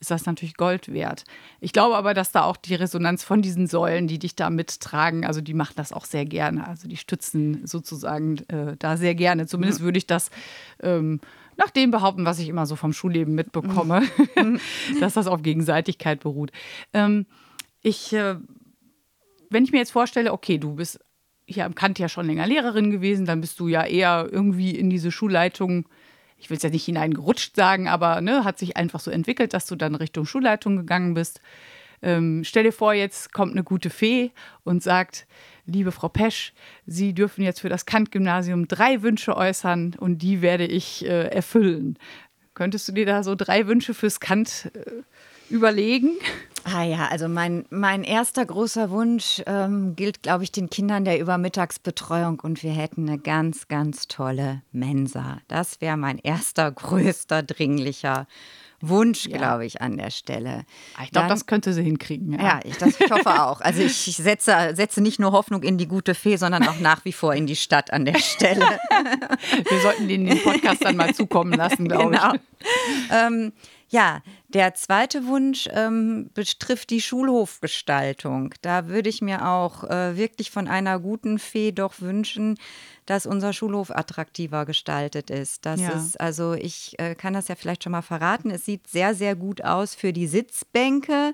ist 0.00 0.10
das 0.10 0.26
natürlich 0.26 0.56
Gold 0.56 0.92
wert. 0.92 1.24
Ich 1.60 1.72
glaube 1.72 1.96
aber, 1.96 2.14
dass 2.14 2.30
da 2.30 2.44
auch 2.44 2.56
die 2.56 2.74
Resonanz 2.74 3.24
von 3.24 3.42
diesen 3.42 3.66
Säulen, 3.66 4.06
die 4.06 4.18
dich 4.18 4.36
da 4.36 4.48
mittragen, 4.48 5.26
also 5.26 5.40
die 5.40 5.54
machen 5.54 5.74
das 5.76 5.92
auch 5.92 6.04
sehr 6.04 6.24
gerne. 6.24 6.66
Also 6.66 6.88
die 6.88 6.96
stützen 6.96 7.66
sozusagen 7.66 8.38
äh, 8.48 8.76
da 8.78 8.96
sehr 8.96 9.07
gerne. 9.14 9.46
Zumindest 9.46 9.80
würde 9.80 9.98
ich 9.98 10.06
das 10.06 10.30
ähm, 10.82 11.20
nach 11.56 11.70
dem 11.70 11.90
behaupten, 11.90 12.24
was 12.24 12.38
ich 12.38 12.48
immer 12.48 12.66
so 12.66 12.76
vom 12.76 12.92
Schulleben 12.92 13.34
mitbekomme, 13.34 14.02
mhm. 14.36 14.60
dass 15.00 15.14
das 15.14 15.26
auf 15.26 15.42
Gegenseitigkeit 15.42 16.20
beruht. 16.20 16.52
Ähm, 16.94 17.26
ich, 17.82 18.12
äh, 18.12 18.36
wenn 19.50 19.64
ich 19.64 19.72
mir 19.72 19.78
jetzt 19.78 19.90
vorstelle, 19.90 20.32
okay, 20.32 20.58
du 20.58 20.76
bist 20.76 21.00
hier 21.46 21.64
am 21.64 21.74
Kant 21.74 21.98
ja 21.98 22.08
schon 22.08 22.26
länger 22.26 22.46
Lehrerin 22.46 22.90
gewesen, 22.90 23.26
dann 23.26 23.40
bist 23.40 23.58
du 23.58 23.68
ja 23.68 23.84
eher 23.84 24.28
irgendwie 24.30 24.70
in 24.70 24.90
diese 24.90 25.10
Schulleitung, 25.10 25.88
ich 26.36 26.50
will 26.50 26.58
es 26.58 26.62
ja 26.62 26.70
nicht 26.70 26.84
hineingerutscht 26.84 27.56
sagen, 27.56 27.88
aber 27.88 28.20
ne, 28.20 28.44
hat 28.44 28.58
sich 28.58 28.76
einfach 28.76 29.00
so 29.00 29.10
entwickelt, 29.10 29.52
dass 29.54 29.66
du 29.66 29.74
dann 29.74 29.94
Richtung 29.94 30.26
Schulleitung 30.26 30.76
gegangen 30.76 31.14
bist. 31.14 31.40
Ähm, 32.02 32.42
stell 32.44 32.64
dir 32.64 32.72
vor, 32.72 32.92
jetzt 32.92 33.32
kommt 33.32 33.52
eine 33.52 33.64
gute 33.64 33.90
Fee 33.90 34.30
und 34.64 34.82
sagt, 34.82 35.26
liebe 35.66 35.92
Frau 35.92 36.08
Pesch, 36.08 36.52
Sie 36.86 37.12
dürfen 37.12 37.42
jetzt 37.42 37.60
für 37.60 37.68
das 37.68 37.86
Kant-Gymnasium 37.86 38.68
drei 38.68 39.02
Wünsche 39.02 39.36
äußern 39.36 39.96
und 39.98 40.18
die 40.18 40.42
werde 40.42 40.66
ich 40.66 41.04
äh, 41.04 41.28
erfüllen. 41.28 41.98
Könntest 42.54 42.88
du 42.88 42.92
dir 42.92 43.06
da 43.06 43.22
so 43.22 43.34
drei 43.34 43.66
Wünsche 43.66 43.94
fürs 43.94 44.20
Kant 44.20 44.70
äh, 44.74 45.52
überlegen? 45.52 46.12
Ah 46.64 46.82
ja, 46.82 47.06
also 47.06 47.28
mein, 47.28 47.64
mein 47.70 48.02
erster 48.02 48.44
großer 48.44 48.90
Wunsch 48.90 49.42
ähm, 49.46 49.94
gilt, 49.96 50.22
glaube 50.22 50.44
ich, 50.44 50.52
den 50.52 50.68
Kindern 50.68 51.04
der 51.04 51.18
Übermittagsbetreuung 51.20 52.40
und 52.40 52.62
wir 52.62 52.72
hätten 52.72 53.08
eine 53.08 53.18
ganz, 53.18 53.68
ganz 53.68 54.08
tolle 54.08 54.62
Mensa. 54.72 55.38
Das 55.48 55.80
wäre 55.80 55.96
mein 55.96 56.18
erster, 56.18 56.70
größter, 56.72 57.42
dringlicher 57.42 58.20
Wunsch, 58.20 58.67
ja. 58.82 59.38
glaube 59.38 59.66
ich, 59.66 59.80
an 59.80 59.96
der 59.96 60.10
Stelle. 60.10 60.64
Ah, 60.96 61.02
ich 61.04 61.10
glaube, 61.10 61.28
das 61.28 61.46
könnte 61.46 61.72
sie 61.72 61.82
hinkriegen. 61.82 62.32
Ja, 62.34 62.42
ja 62.42 62.60
ich, 62.64 62.76
das, 62.76 63.00
ich 63.00 63.10
hoffe 63.10 63.42
auch. 63.42 63.60
Also 63.60 63.82
ich 63.82 63.96
setze, 63.96 64.72
setze 64.74 65.00
nicht 65.00 65.18
nur 65.18 65.32
Hoffnung 65.32 65.62
in 65.62 65.78
die 65.78 65.88
gute 65.88 66.14
Fee, 66.14 66.36
sondern 66.36 66.66
auch 66.68 66.78
nach 66.78 67.04
wie 67.04 67.12
vor 67.12 67.34
in 67.34 67.46
die 67.46 67.56
Stadt 67.56 67.92
an 67.92 68.04
der 68.04 68.18
Stelle. 68.18 68.64
Wir 69.68 69.80
sollten 69.80 70.08
den, 70.08 70.26
den 70.26 70.42
Podcast 70.42 70.84
dann 70.84 70.96
mal 70.96 71.14
zukommen 71.14 71.52
lassen, 71.52 71.88
glaube 71.88 72.10
genau. 72.12 72.34
ich. 72.34 72.40
Ähm, 73.10 73.52
ja, 73.90 74.22
der 74.48 74.74
zweite 74.74 75.26
Wunsch 75.26 75.68
ähm, 75.72 76.30
betrifft 76.34 76.90
die 76.90 77.00
Schulhofgestaltung. 77.00 78.54
Da 78.62 78.88
würde 78.88 79.08
ich 79.08 79.22
mir 79.22 79.46
auch 79.46 79.84
äh, 79.84 80.16
wirklich 80.16 80.50
von 80.50 80.68
einer 80.68 80.98
guten 80.98 81.38
Fee 81.38 81.72
doch 81.72 82.00
wünschen, 82.00 82.58
dass 83.06 83.24
unser 83.24 83.54
Schulhof 83.54 83.90
attraktiver 83.90 84.66
gestaltet 84.66 85.30
ist. 85.30 85.64
Das 85.64 85.80
ja. 85.80 85.90
ist, 85.90 86.20
also 86.20 86.52
ich 86.52 86.98
äh, 86.98 87.14
kann 87.14 87.32
das 87.32 87.48
ja 87.48 87.54
vielleicht 87.54 87.82
schon 87.82 87.92
mal 87.92 88.02
verraten. 88.02 88.50
Es 88.50 88.66
sieht 88.66 88.86
sehr, 88.86 89.14
sehr 89.14 89.34
gut 89.34 89.64
aus 89.64 89.94
für 89.94 90.12
die 90.12 90.26
Sitzbänke, 90.26 91.32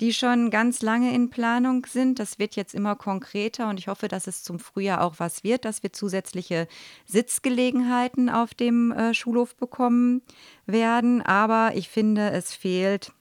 die 0.00 0.12
schon 0.12 0.50
ganz 0.50 0.82
lange 0.82 1.12
in 1.12 1.30
Planung 1.30 1.84
sind. 1.86 2.20
Das 2.20 2.38
wird 2.38 2.54
jetzt 2.54 2.74
immer 2.74 2.94
konkreter 2.94 3.68
und 3.68 3.80
ich 3.80 3.88
hoffe, 3.88 4.06
dass 4.06 4.28
es 4.28 4.44
zum 4.44 4.60
Frühjahr 4.60 5.02
auch 5.02 5.14
was 5.18 5.42
wird, 5.42 5.64
dass 5.64 5.82
wir 5.82 5.92
zusätzliche 5.92 6.68
Sitzgelegenheiten 7.06 8.30
auf 8.30 8.54
dem 8.54 8.92
äh, 8.92 9.12
Schulhof 9.12 9.56
bekommen 9.56 10.22
werden. 10.66 11.22
Aber 11.22 11.72
ich 11.74 11.88
finde, 11.88 12.30
es 12.30 12.54
fehlt 12.54 13.12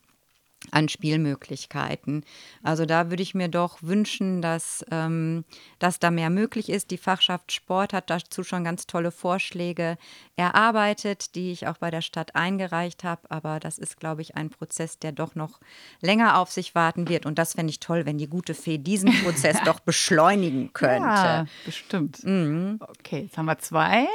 an 0.71 0.89
Spielmöglichkeiten. 0.89 2.23
Also 2.63 2.85
da 2.85 3.09
würde 3.09 3.23
ich 3.23 3.35
mir 3.35 3.49
doch 3.49 3.81
wünschen, 3.81 4.41
dass, 4.41 4.85
ähm, 4.91 5.45
dass 5.79 5.99
da 5.99 6.11
mehr 6.11 6.29
möglich 6.29 6.69
ist. 6.69 6.91
Die 6.91 6.97
Fachschaft 6.97 7.51
Sport 7.51 7.93
hat 7.93 8.09
dazu 8.09 8.43
schon 8.43 8.63
ganz 8.63 8.87
tolle 8.87 9.11
Vorschläge 9.11 9.97
erarbeitet, 10.35 11.35
die 11.35 11.51
ich 11.51 11.67
auch 11.67 11.77
bei 11.77 11.91
der 11.91 12.01
Stadt 12.01 12.35
eingereicht 12.35 13.03
habe. 13.03 13.29
Aber 13.29 13.59
das 13.59 13.77
ist, 13.77 13.99
glaube 13.99 14.21
ich, 14.21 14.35
ein 14.35 14.49
Prozess, 14.49 14.99
der 14.99 15.11
doch 15.11 15.35
noch 15.35 15.59
länger 16.01 16.37
auf 16.37 16.51
sich 16.51 16.75
warten 16.75 17.07
wird. 17.07 17.25
Und 17.25 17.37
das 17.37 17.53
fände 17.53 17.71
ich 17.71 17.79
toll, 17.79 18.05
wenn 18.05 18.17
die 18.17 18.29
gute 18.29 18.53
Fee 18.53 18.77
diesen 18.77 19.11
Prozess 19.23 19.57
doch 19.65 19.79
beschleunigen 19.79 20.73
könnte. 20.73 21.05
Ja, 21.07 21.45
bestimmt. 21.65 22.23
Mhm. 22.23 22.79
Okay, 22.81 23.23
jetzt 23.23 23.37
haben 23.37 23.45
wir 23.45 23.59
zwei. 23.59 24.07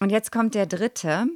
Und 0.00 0.10
jetzt 0.10 0.32
kommt 0.32 0.54
der 0.54 0.66
dritte. 0.66 1.26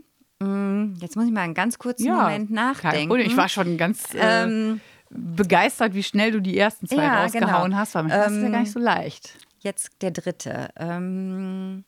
Mm, 0.40 0.94
jetzt 1.00 1.16
muss 1.16 1.26
ich 1.26 1.32
mal 1.32 1.42
einen 1.42 1.54
ganz 1.54 1.78
kurzen 1.78 2.06
ja, 2.06 2.22
Moment 2.22 2.50
nachdenken. 2.50 3.20
Ich 3.20 3.36
war 3.36 3.48
schon 3.48 3.78
ganz 3.78 4.14
äh, 4.14 4.44
ähm, 4.44 4.80
begeistert, 5.10 5.94
wie 5.94 6.02
schnell 6.02 6.32
du 6.32 6.40
die 6.40 6.58
ersten 6.58 6.86
zwei 6.86 7.04
ja, 7.04 7.22
rausgehauen 7.22 7.70
genau. 7.70 7.76
hast, 7.76 7.94
weil 7.94 8.08
das 8.08 8.28
ähm, 8.28 8.38
ist 8.38 8.42
ja 8.42 8.48
gar 8.50 8.60
nicht 8.60 8.72
so 8.72 8.80
leicht. 8.80 9.38
Jetzt 9.60 9.90
der 10.02 10.10
dritte. 10.10 10.70
Ähm, 10.76 11.84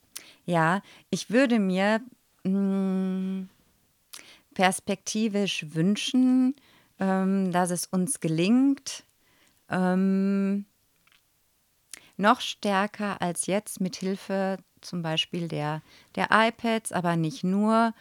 ja, 0.47 0.81
ich 1.11 1.31
würde 1.31 1.59
mir 1.59 2.01
mh, 2.45 2.51
mm, 2.51 3.49
perspektivisch 4.55 5.67
wünschen, 5.75 6.57
ähm, 6.99 7.53
dass 7.53 7.71
es 7.71 7.87
uns 7.87 8.21
gelingt, 8.21 9.05
ähm, 9.71 10.65
noch 12.17 12.41
stärker 12.41 13.23
als 13.23 13.47
jetzt 13.47 13.81
mit 13.81 13.97
Hilfe 13.97 14.59
zum 14.81 15.03
Beispiel 15.03 15.49
der, 15.49 15.83
der 16.17 16.29
iPads, 16.33 16.93
aber 16.93 17.17
nicht 17.17 17.45
nur, 17.45 17.95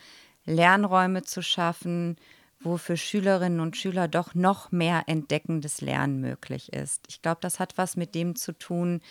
Lernräume 0.47 1.23
zu 1.23 1.43
schaffen, 1.43 2.17
wo 2.59 2.77
für 2.77 2.97
Schülerinnen 2.97 3.59
und 3.59 3.77
Schüler 3.77 4.07
doch 4.07 4.33
noch 4.33 4.71
mehr 4.71 5.03
entdeckendes 5.05 5.81
Lernen 5.81 6.19
möglich 6.19 6.73
ist. 6.73 7.05
Ich 7.07 7.21
glaube, 7.21 7.37
das 7.41 7.59
hat 7.59 7.77
was 7.77 7.95
mit 7.95 8.15
dem 8.15 8.35
zu 8.35 8.53
tun, 8.53 9.01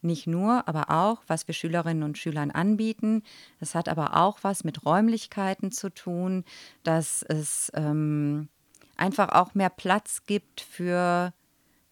nicht 0.00 0.26
nur, 0.26 0.66
aber 0.66 0.90
auch, 0.90 1.22
was 1.28 1.46
wir 1.46 1.54
Schülerinnen 1.54 2.02
und 2.02 2.18
Schülern 2.18 2.50
anbieten. 2.50 3.22
Es 3.60 3.76
hat 3.76 3.88
aber 3.88 4.16
auch 4.16 4.38
was 4.42 4.64
mit 4.64 4.84
Räumlichkeiten 4.84 5.70
zu 5.70 5.90
tun, 5.90 6.44
dass 6.82 7.22
es 7.22 7.70
ähm, 7.74 8.48
einfach 8.96 9.28
auch 9.28 9.54
mehr 9.54 9.70
Platz 9.70 10.24
gibt 10.26 10.60
für 10.60 11.32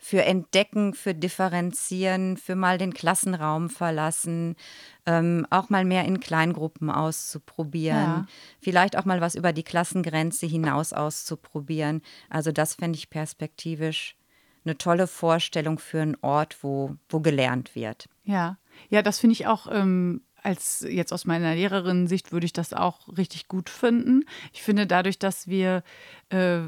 für 0.03 0.25
Entdecken, 0.25 0.95
für 0.95 1.15
Differenzieren, 1.15 2.39
für 2.39 2.57
mal 2.57 2.79
den 2.79 2.95
Klassenraum 2.95 3.69
verlassen, 3.69 4.57
ähm, 5.05 5.47
auch 5.51 5.69
mal 5.69 5.85
mehr 5.85 6.07
in 6.07 6.21
Kleingruppen 6.21 6.91
auszuprobieren, 6.91 7.99
ja. 7.99 8.27
vielleicht 8.61 8.97
auch 8.97 9.05
mal 9.05 9.21
was 9.21 9.35
über 9.35 9.53
die 9.53 9.63
Klassengrenze 9.63 10.47
hinaus 10.47 10.95
auszuprobieren. 10.95 12.01
Also 12.31 12.51
das 12.51 12.77
fände 12.77 12.97
ich 12.97 13.11
perspektivisch 13.11 14.17
eine 14.65 14.79
tolle 14.79 15.07
Vorstellung 15.07 15.79
für 15.79 16.01
einen 16.01 16.17
Ort, 16.23 16.57
wo, 16.63 16.97
wo 17.11 17.21
gelernt 17.21 17.75
wird. 17.75 18.09
Ja, 18.25 18.57
ja, 18.89 19.03
das 19.03 19.19
finde 19.19 19.35
ich 19.35 19.47
auch. 19.47 19.67
Ähm 19.71 20.23
als 20.43 20.87
jetzt 20.89 21.13
aus 21.13 21.25
meiner 21.25 21.55
Lehrerin-Sicht 21.55 22.33
würde 22.33 22.47
ich 22.47 22.53
das 22.53 22.73
auch 22.73 23.17
richtig 23.17 23.49
gut 23.49 23.69
finden. 23.69 24.25
Ich 24.53 24.63
finde 24.63 24.87
dadurch, 24.87 25.19
dass 25.19 25.49
wir 25.49 25.83
äh, 26.31 26.61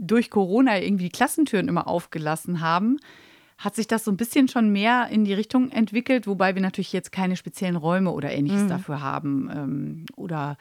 durch 0.00 0.30
Corona 0.30 0.80
irgendwie 0.80 1.04
die 1.04 1.10
Klassentüren 1.10 1.68
immer 1.68 1.86
aufgelassen 1.86 2.60
haben, 2.60 2.98
hat 3.58 3.76
sich 3.76 3.86
das 3.86 4.04
so 4.04 4.10
ein 4.10 4.16
bisschen 4.16 4.48
schon 4.48 4.72
mehr 4.72 5.08
in 5.10 5.24
die 5.24 5.34
Richtung 5.34 5.70
entwickelt, 5.70 6.26
wobei 6.26 6.54
wir 6.54 6.62
natürlich 6.62 6.94
jetzt 6.94 7.12
keine 7.12 7.36
speziellen 7.36 7.76
Räume 7.76 8.10
oder 8.10 8.32
ähnliches 8.32 8.62
mhm. 8.62 8.68
dafür 8.68 9.02
haben. 9.02 9.50
Ähm, 9.54 10.04
oder 10.16 10.56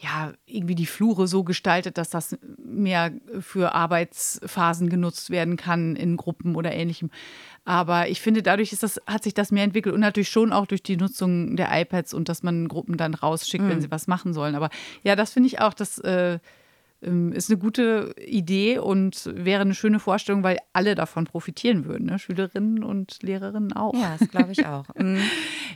ja, 0.00 0.32
irgendwie 0.46 0.76
die 0.76 0.86
Flure 0.86 1.26
so 1.26 1.42
gestaltet, 1.42 1.98
dass 1.98 2.10
das 2.10 2.38
mehr 2.56 3.10
für 3.40 3.74
Arbeitsphasen 3.74 4.88
genutzt 4.88 5.30
werden 5.30 5.56
kann 5.56 5.96
in 5.96 6.16
Gruppen 6.16 6.54
oder 6.54 6.72
ähnlichem. 6.72 7.10
Aber 7.64 8.08
ich 8.08 8.20
finde, 8.20 8.44
dadurch 8.44 8.72
ist 8.72 8.84
das, 8.84 9.00
hat 9.08 9.24
sich 9.24 9.34
das 9.34 9.50
mehr 9.50 9.64
entwickelt 9.64 9.92
und 9.92 10.00
natürlich 10.00 10.28
schon 10.28 10.52
auch 10.52 10.66
durch 10.66 10.84
die 10.84 10.96
Nutzung 10.96 11.56
der 11.56 11.68
iPads 11.72 12.14
und 12.14 12.28
dass 12.28 12.44
man 12.44 12.68
Gruppen 12.68 12.96
dann 12.96 13.14
rausschickt, 13.14 13.64
mhm. 13.64 13.70
wenn 13.70 13.80
sie 13.80 13.90
was 13.90 14.06
machen 14.06 14.32
sollen. 14.32 14.54
Aber 14.54 14.70
ja, 15.02 15.16
das 15.16 15.32
finde 15.32 15.48
ich 15.48 15.60
auch, 15.60 15.74
dass 15.74 15.98
äh, 15.98 16.38
ist 17.00 17.48
eine 17.48 17.58
gute 17.58 18.12
Idee 18.24 18.78
und 18.78 19.30
wäre 19.32 19.60
eine 19.60 19.74
schöne 19.74 20.00
Vorstellung, 20.00 20.42
weil 20.42 20.58
alle 20.72 20.96
davon 20.96 21.24
profitieren 21.24 21.84
würden, 21.84 22.06
ne? 22.06 22.18
Schülerinnen 22.18 22.82
und 22.82 23.22
Lehrerinnen 23.22 23.72
auch. 23.72 23.94
Ja, 23.94 24.16
das 24.18 24.28
glaube 24.28 24.52
ich 24.52 24.66
auch. 24.66 24.86
Mhm. 24.98 25.20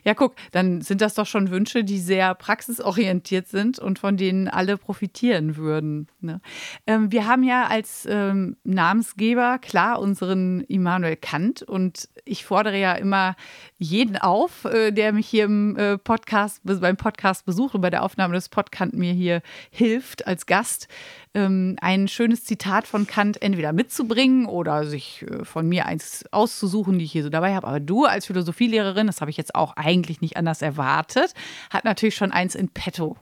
ja, 0.04 0.14
guck, 0.14 0.34
dann 0.50 0.80
sind 0.80 1.00
das 1.00 1.14
doch 1.14 1.26
schon 1.26 1.50
Wünsche, 1.50 1.84
die 1.84 1.98
sehr 1.98 2.34
praxisorientiert 2.34 3.46
sind 3.46 3.78
und 3.78 4.00
von 4.00 4.16
denen 4.16 4.48
alle 4.48 4.76
profitieren 4.76 5.56
würden. 5.56 6.08
Ne? 6.20 6.40
Ähm, 6.88 7.12
wir 7.12 7.28
haben 7.28 7.44
ja 7.44 7.66
als 7.68 8.06
ähm, 8.10 8.56
Namensgeber 8.64 9.58
klar 9.60 10.00
unseren 10.00 10.62
Immanuel 10.62 11.16
Kant 11.16 11.62
und 11.62 12.08
ich 12.24 12.44
fordere 12.44 12.78
ja 12.78 12.94
immer 12.94 13.36
jeden 13.82 14.16
auf, 14.16 14.64
äh, 14.64 14.92
der 14.92 15.12
mich 15.12 15.26
hier 15.26 15.44
im 15.44 15.76
äh, 15.76 15.98
Podcast, 15.98 16.60
beim 16.64 16.96
Podcast 16.96 17.44
besucht 17.44 17.74
und 17.74 17.80
bei 17.80 17.90
der 17.90 18.02
Aufnahme 18.02 18.34
des 18.34 18.48
Podcasts 18.48 18.94
mir 18.94 19.12
hier 19.12 19.42
hilft 19.70 20.26
als 20.26 20.46
Gast 20.46 20.88
ähm, 21.34 21.76
ein 21.80 22.08
schönes 22.08 22.44
Zitat 22.44 22.86
von 22.86 23.06
Kant 23.06 23.42
entweder 23.42 23.72
mitzubringen 23.72 24.46
oder 24.46 24.86
sich 24.86 25.22
äh, 25.22 25.44
von 25.44 25.68
mir 25.68 25.86
eins 25.86 26.24
auszusuchen, 26.30 26.98
die 26.98 27.04
ich 27.04 27.12
hier 27.12 27.24
so 27.24 27.28
dabei 27.28 27.54
habe. 27.54 27.66
Aber 27.66 27.80
du 27.80 28.04
als 28.04 28.26
Philosophielehrerin, 28.26 29.06
das 29.06 29.20
habe 29.20 29.30
ich 29.30 29.36
jetzt 29.36 29.54
auch 29.54 29.76
eigentlich 29.76 30.20
nicht 30.20 30.36
anders 30.36 30.62
erwartet, 30.62 31.34
hat 31.70 31.84
natürlich 31.84 32.14
schon 32.14 32.32
eins 32.32 32.54
in 32.54 32.68
petto. 32.68 33.16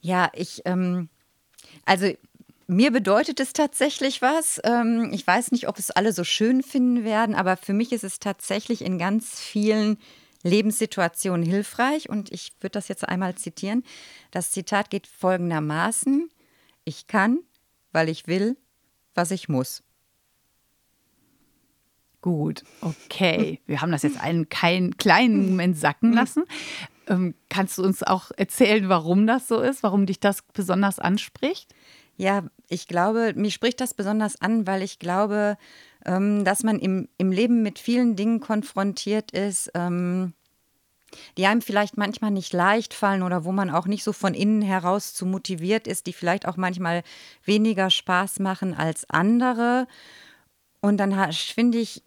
Ja, 0.00 0.30
ich, 0.34 0.62
ähm, 0.64 1.08
also 1.84 2.12
mir 2.68 2.92
bedeutet 2.92 3.40
es 3.40 3.54
tatsächlich 3.54 4.20
was. 4.22 4.60
Ähm, 4.62 5.10
ich 5.12 5.26
weiß 5.26 5.52
nicht, 5.52 5.68
ob 5.68 5.78
es 5.78 5.90
alle 5.90 6.12
so 6.12 6.22
schön 6.22 6.62
finden 6.62 7.02
werden, 7.02 7.34
aber 7.34 7.56
für 7.56 7.72
mich 7.72 7.92
ist 7.92 8.04
es 8.04 8.20
tatsächlich 8.20 8.82
in 8.82 8.98
ganz 8.98 9.40
vielen 9.40 9.98
Lebenssituationen 10.42 11.44
hilfreich. 11.44 12.10
Und 12.10 12.30
ich 12.30 12.52
würde 12.60 12.74
das 12.74 12.88
jetzt 12.88 13.08
einmal 13.08 13.34
zitieren. 13.34 13.82
Das 14.30 14.50
Zitat 14.50 14.90
geht 14.90 15.06
folgendermaßen. 15.06 16.28
Ich 16.84 17.06
kann, 17.06 17.38
weil 17.92 18.10
ich 18.10 18.26
will, 18.26 18.56
was 19.14 19.30
ich 19.30 19.48
muss. 19.48 19.82
Gut, 22.20 22.64
okay. 22.82 23.60
Wir 23.66 23.80
haben 23.80 23.92
das 23.92 24.02
jetzt 24.02 24.20
einen 24.20 24.50
keinen 24.50 24.98
kleinen 24.98 25.50
Moment 25.50 25.78
sacken 25.78 26.12
lassen. 26.12 26.44
Ähm, 27.06 27.34
kannst 27.48 27.78
du 27.78 27.82
uns 27.82 28.02
auch 28.02 28.30
erzählen, 28.36 28.90
warum 28.90 29.26
das 29.26 29.48
so 29.48 29.60
ist, 29.60 29.82
warum 29.82 30.04
dich 30.04 30.20
das 30.20 30.42
besonders 30.52 30.98
anspricht? 30.98 31.74
Ja, 32.18 32.42
ich 32.68 32.88
glaube, 32.88 33.32
mich 33.36 33.54
spricht 33.54 33.80
das 33.80 33.94
besonders 33.94 34.40
an, 34.40 34.66
weil 34.66 34.82
ich 34.82 34.98
glaube, 34.98 35.56
ähm, 36.04 36.44
dass 36.44 36.64
man 36.64 36.80
im, 36.80 37.08
im 37.16 37.30
Leben 37.30 37.62
mit 37.62 37.78
vielen 37.78 38.16
Dingen 38.16 38.40
konfrontiert 38.40 39.30
ist, 39.30 39.70
ähm, 39.74 40.34
die 41.38 41.46
einem 41.46 41.62
vielleicht 41.62 41.96
manchmal 41.96 42.32
nicht 42.32 42.52
leicht 42.52 42.92
fallen 42.92 43.22
oder 43.22 43.44
wo 43.44 43.52
man 43.52 43.70
auch 43.70 43.86
nicht 43.86 44.02
so 44.02 44.12
von 44.12 44.34
innen 44.34 44.62
heraus 44.62 45.14
zu 45.14 45.26
motiviert 45.26 45.86
ist, 45.86 46.06
die 46.06 46.12
vielleicht 46.12 46.46
auch 46.46 46.56
manchmal 46.56 47.04
weniger 47.44 47.88
Spaß 47.88 48.40
machen 48.40 48.74
als 48.74 49.08
andere. 49.08 49.86
Und 50.80 50.98
dann 50.98 51.32
finde 51.32 51.78
ich, 51.78 52.02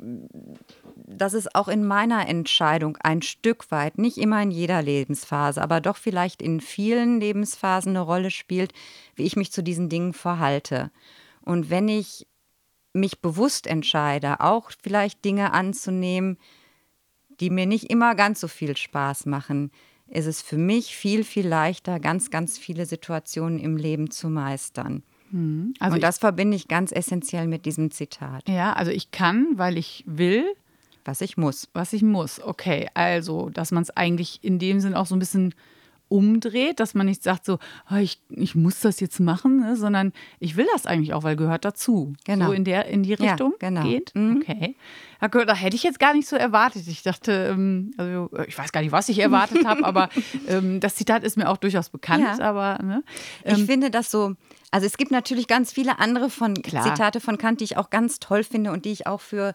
dass 1.11 1.33
es 1.33 1.53
auch 1.53 1.67
in 1.67 1.85
meiner 1.85 2.27
Entscheidung 2.27 2.97
ein 2.97 3.21
Stück 3.21 3.71
weit, 3.71 3.97
nicht 3.97 4.17
immer 4.17 4.41
in 4.41 4.51
jeder 4.51 4.81
Lebensphase, 4.81 5.61
aber 5.61 5.81
doch 5.81 5.97
vielleicht 5.97 6.41
in 6.41 6.61
vielen 6.61 7.19
Lebensphasen 7.19 7.91
eine 7.91 8.01
Rolle 8.01 8.31
spielt, 8.31 8.73
wie 9.15 9.23
ich 9.23 9.35
mich 9.35 9.51
zu 9.51 9.61
diesen 9.61 9.89
Dingen 9.89 10.13
verhalte. 10.13 10.91
Und 11.41 11.69
wenn 11.69 11.87
ich 11.87 12.27
mich 12.93 13.21
bewusst 13.21 13.67
entscheide, 13.67 14.41
auch 14.41 14.71
vielleicht 14.81 15.23
Dinge 15.23 15.53
anzunehmen, 15.53 16.37
die 17.39 17.49
mir 17.49 17.65
nicht 17.65 17.89
immer 17.89 18.15
ganz 18.15 18.39
so 18.39 18.47
viel 18.47 18.77
Spaß 18.77 19.25
machen, 19.25 19.71
ist 20.07 20.25
es 20.25 20.41
für 20.41 20.57
mich 20.57 20.95
viel, 20.95 21.23
viel 21.23 21.47
leichter, 21.47 21.99
ganz, 21.99 22.29
ganz 22.29 22.57
viele 22.57 22.85
Situationen 22.85 23.59
im 23.59 23.77
Leben 23.77 24.11
zu 24.11 24.29
meistern. 24.29 25.03
Hm. 25.31 25.73
Also 25.79 25.95
Und 25.95 26.03
das 26.03 26.17
ich, 26.17 26.19
verbinde 26.19 26.55
ich 26.57 26.67
ganz 26.67 26.91
essentiell 26.91 27.47
mit 27.47 27.65
diesem 27.65 27.91
Zitat. 27.91 28.47
Ja, 28.47 28.73
also 28.73 28.91
ich 28.91 29.11
kann, 29.11 29.53
weil 29.55 29.77
ich 29.77 30.03
will. 30.05 30.45
Was 31.05 31.21
ich 31.21 31.37
muss. 31.37 31.69
Was 31.73 31.93
ich 31.93 32.03
muss, 32.03 32.41
okay. 32.41 32.87
Also, 32.93 33.49
dass 33.49 33.71
man 33.71 33.83
es 33.83 33.89
eigentlich 33.91 34.43
in 34.43 34.59
dem 34.59 34.79
Sinn 34.79 34.93
auch 34.93 35.05
so 35.05 35.15
ein 35.15 35.19
bisschen 35.19 35.53
umdreht, 36.11 36.81
dass 36.81 36.93
man 36.93 37.05
nicht 37.05 37.23
sagt 37.23 37.45
so, 37.45 37.57
oh, 37.89 37.95
ich, 37.95 38.19
ich 38.29 38.53
muss 38.53 38.81
das 38.81 38.99
jetzt 38.99 39.21
machen, 39.21 39.61
ne, 39.61 39.77
sondern 39.77 40.11
ich 40.39 40.57
will 40.57 40.67
das 40.73 40.85
eigentlich 40.85 41.13
auch, 41.13 41.23
weil 41.23 41.37
gehört 41.37 41.63
dazu. 41.63 42.13
Genau. 42.25 42.47
So 42.47 42.51
in, 42.51 42.65
der, 42.65 42.85
in 42.87 43.01
die 43.03 43.13
Richtung 43.13 43.53
ja, 43.61 43.69
genau. 43.69 43.83
geht. 43.83 44.13
Mhm. 44.13 44.41
Okay. 44.41 44.75
Da 45.21 45.55
hätte 45.55 45.75
ich 45.75 45.83
jetzt 45.83 45.99
gar 45.99 46.13
nicht 46.13 46.27
so 46.27 46.35
erwartet. 46.35 46.85
Ich 46.87 47.01
dachte, 47.01 47.49
ähm, 47.51 47.93
also 47.97 48.29
ich 48.45 48.57
weiß 48.57 48.73
gar 48.73 48.81
nicht, 48.81 48.91
was 48.91 49.07
ich 49.07 49.19
erwartet 49.19 49.65
habe, 49.65 49.85
aber 49.85 50.09
ähm, 50.49 50.81
das 50.81 50.95
Zitat 50.95 51.23
ist 51.23 51.37
mir 51.37 51.47
auch 51.47 51.57
durchaus 51.57 51.89
bekannt. 51.89 52.39
Ja. 52.39 52.43
Aber 52.43 52.83
ne, 52.83 53.03
ähm, 53.45 53.55
ich 53.55 53.65
finde 53.65 53.89
das 53.89 54.11
so. 54.11 54.35
Also 54.69 54.87
es 54.87 54.97
gibt 54.97 55.11
natürlich 55.11 55.47
ganz 55.47 55.71
viele 55.71 55.99
andere 55.99 56.29
von 56.29 56.55
Klar. 56.55 56.83
Zitate 56.83 57.21
von 57.21 57.37
Kant, 57.37 57.61
die 57.61 57.65
ich 57.65 57.77
auch 57.77 57.89
ganz 57.89 58.19
toll 58.19 58.43
finde 58.43 58.71
und 58.73 58.83
die 58.83 58.91
ich 58.91 59.07
auch 59.07 59.21
für 59.21 59.53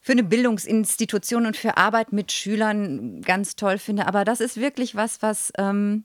für 0.00 0.12
eine 0.12 0.22
Bildungsinstitution 0.22 1.46
und 1.46 1.56
für 1.56 1.76
Arbeit 1.76 2.12
mit 2.12 2.32
Schülern 2.32 3.20
ganz 3.20 3.54
toll 3.54 3.78
finde. 3.78 4.06
Aber 4.06 4.24
das 4.24 4.40
ist 4.40 4.56
wirklich 4.56 4.94
was, 4.94 5.20
was, 5.22 5.52
ähm, 5.58 6.04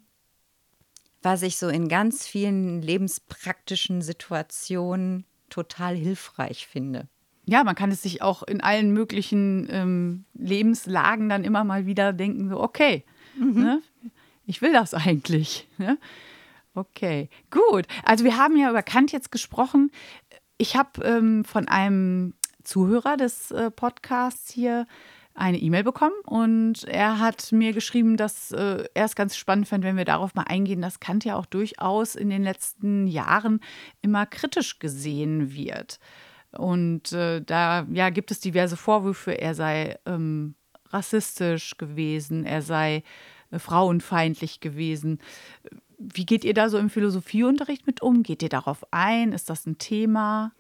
was 1.21 1.41
ich 1.41 1.57
so 1.57 1.69
in 1.69 1.87
ganz 1.87 2.27
vielen 2.27 2.81
lebenspraktischen 2.81 4.01
Situationen 4.01 5.25
total 5.49 5.95
hilfreich 5.95 6.67
finde. 6.67 7.07
Ja, 7.45 7.63
man 7.63 7.75
kann 7.75 7.91
es 7.91 8.01
sich 8.01 8.21
auch 8.21 8.43
in 8.43 8.61
allen 8.61 8.91
möglichen 8.91 9.67
ähm, 9.69 10.25
Lebenslagen 10.33 11.29
dann 11.29 11.43
immer 11.43 11.63
mal 11.63 11.85
wieder 11.85 12.11
denken, 12.11 12.49
so, 12.49 12.59
okay, 12.59 13.05
mhm. 13.37 13.63
ne? 13.63 13.81
ich 14.45 14.61
will 14.61 14.73
das 14.73 14.93
eigentlich. 14.93 15.67
Ne? 15.77 15.97
Okay, 16.73 17.29
gut. 17.51 17.85
Also 18.03 18.25
wir 18.25 18.37
haben 18.37 18.57
ja 18.57 18.69
über 18.69 18.83
Kant 18.83 19.11
jetzt 19.13 19.31
gesprochen. 19.31 19.91
Ich 20.57 20.75
habe 20.75 21.03
ähm, 21.03 21.45
von 21.45 21.67
einem 21.67 22.33
Zuhörer 22.65 23.17
des 23.17 23.51
äh, 23.51 23.71
Podcasts 23.71 24.51
hier 24.51 24.85
eine 25.35 25.57
E-Mail 25.57 25.83
bekommen 25.83 26.15
und 26.25 26.85
er 26.85 27.19
hat 27.19 27.51
mir 27.51 27.73
geschrieben, 27.73 28.15
dass 28.15 28.51
äh, 28.51 28.85
er 28.93 29.05
es 29.05 29.15
ganz 29.15 29.35
spannend 29.35 29.67
fand, 29.67 29.83
wenn 29.83 29.97
wir 29.97 30.05
darauf 30.05 30.33
mal 30.33 30.45
eingehen, 30.47 30.81
dass 30.81 31.01
Kant 31.01 31.25
ja 31.25 31.35
auch 31.35 31.45
durchaus 31.45 32.15
in 32.15 32.29
den 32.29 32.41
letzten 32.41 33.05
Jahren 33.05 33.59
immer 34.01 34.25
kritisch 34.25 34.79
gesehen 34.79 35.53
wird. 35.53 35.99
Und 36.51 37.11
äh, 37.11 37.41
da 37.41 37.85
ja, 37.91 38.09
gibt 38.09 38.31
es 38.31 38.39
diverse 38.39 38.77
Vorwürfe, 38.77 39.33
er 39.33 39.55
sei 39.55 39.99
ähm, 40.05 40.55
rassistisch 40.89 41.77
gewesen, 41.77 42.45
er 42.45 42.61
sei 42.61 43.03
äh, 43.51 43.59
frauenfeindlich 43.59 44.61
gewesen. 44.61 45.19
Wie 45.97 46.25
geht 46.25 46.45
ihr 46.45 46.53
da 46.53 46.69
so 46.69 46.77
im 46.77 46.89
Philosophieunterricht 46.89 47.87
mit 47.87 48.01
um? 48.01 48.23
Geht 48.23 48.41
ihr 48.41 48.49
darauf 48.49 48.85
ein? 48.91 49.33
Ist 49.33 49.49
das 49.49 49.65
ein 49.65 49.77
Thema? 49.77 50.53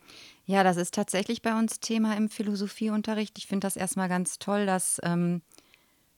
Ja, 0.45 0.63
das 0.63 0.77
ist 0.77 0.93
tatsächlich 0.93 1.41
bei 1.41 1.57
uns 1.57 1.79
Thema 1.79 2.15
im 2.15 2.29
Philosophieunterricht. 2.29 3.37
Ich 3.37 3.47
finde 3.47 3.65
das 3.65 3.75
erstmal 3.75 4.09
ganz 4.09 4.37
toll, 4.37 4.67
dass 4.67 5.01
ähm, 5.03 5.41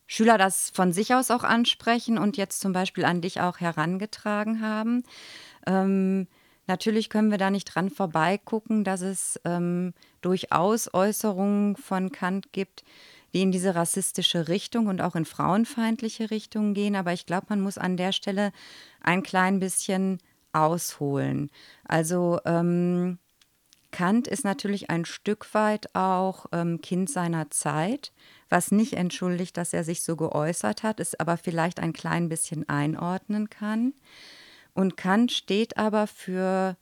Schüler 0.06 0.38
das 0.38 0.70
von 0.70 0.92
sich 0.92 1.14
aus 1.14 1.32
auch 1.32 1.44
ansprechen 1.44 2.18
und 2.18 2.38
jetzt 2.38 2.60
zum 2.60 2.74
Beispiel 2.74 3.06
an 3.06 3.22
dich 3.22 3.40
auch 3.42 3.60
herangetragen 3.60 4.62
haben. 4.62 5.04
Ähm, 5.66 6.28
natürlich 6.68 7.10
können 7.10 7.32
wir 7.32 7.38
da 7.38 7.52
nicht 7.52 7.66
dran 7.66 7.90
vorbeigucken, 7.90 8.84
dass 8.84 9.02
es 9.02 9.40
ähm, 9.46 9.94
durchaus 10.22 10.94
Äußerungen 10.94 11.78
von 11.78 12.12
Kant 12.12 12.52
gibt, 12.52 12.84
die 13.34 13.42
in 13.42 13.52
diese 13.54 13.76
rassistische 13.76 14.50
Richtung 14.50 14.88
und 14.88 15.02
auch 15.02 15.16
in 15.16 15.26
frauenfeindliche 15.26 16.32
Richtung 16.32 16.74
gehen. 16.74 16.96
Aber 16.98 17.14
ich 17.14 17.26
glaube, 17.26 17.48
man 17.50 17.62
muss 17.62 17.78
an 17.78 17.96
der 17.96 18.12
Stelle 18.12 18.52
ein 19.02 19.24
klein 19.24 19.60
bisschen 19.60 20.20
ausholen. 20.52 21.50
Also 21.86 22.40
ähm, 22.46 23.20
Kant 23.98 24.28
ist 24.28 24.44
natürlich 24.44 24.92
ein 24.92 25.06
Stück 25.06 25.56
weit 25.56 25.96
auch 25.96 26.46
ähm, 26.52 26.82
Kind 26.82 27.10
seiner 27.10 27.50
Zeit, 27.50 28.14
was 28.48 28.70
nicht 28.70 28.94
entschuldigt, 28.94 29.58
dass 29.58 29.74
er 29.74 29.84
sich 29.84 30.04
so 30.04 30.16
geäußert 30.16 30.84
hat, 30.84 31.00
es 31.00 31.20
aber 31.20 31.36
vielleicht 31.36 31.80
ein 31.80 31.94
klein 31.94 32.30
bisschen 32.30 32.70
einordnen 32.70 33.50
kann. 33.50 33.96
Und 34.76 34.98
Kant 34.98 35.32
steht 35.32 35.78
aber 35.78 36.06
für 36.06 36.78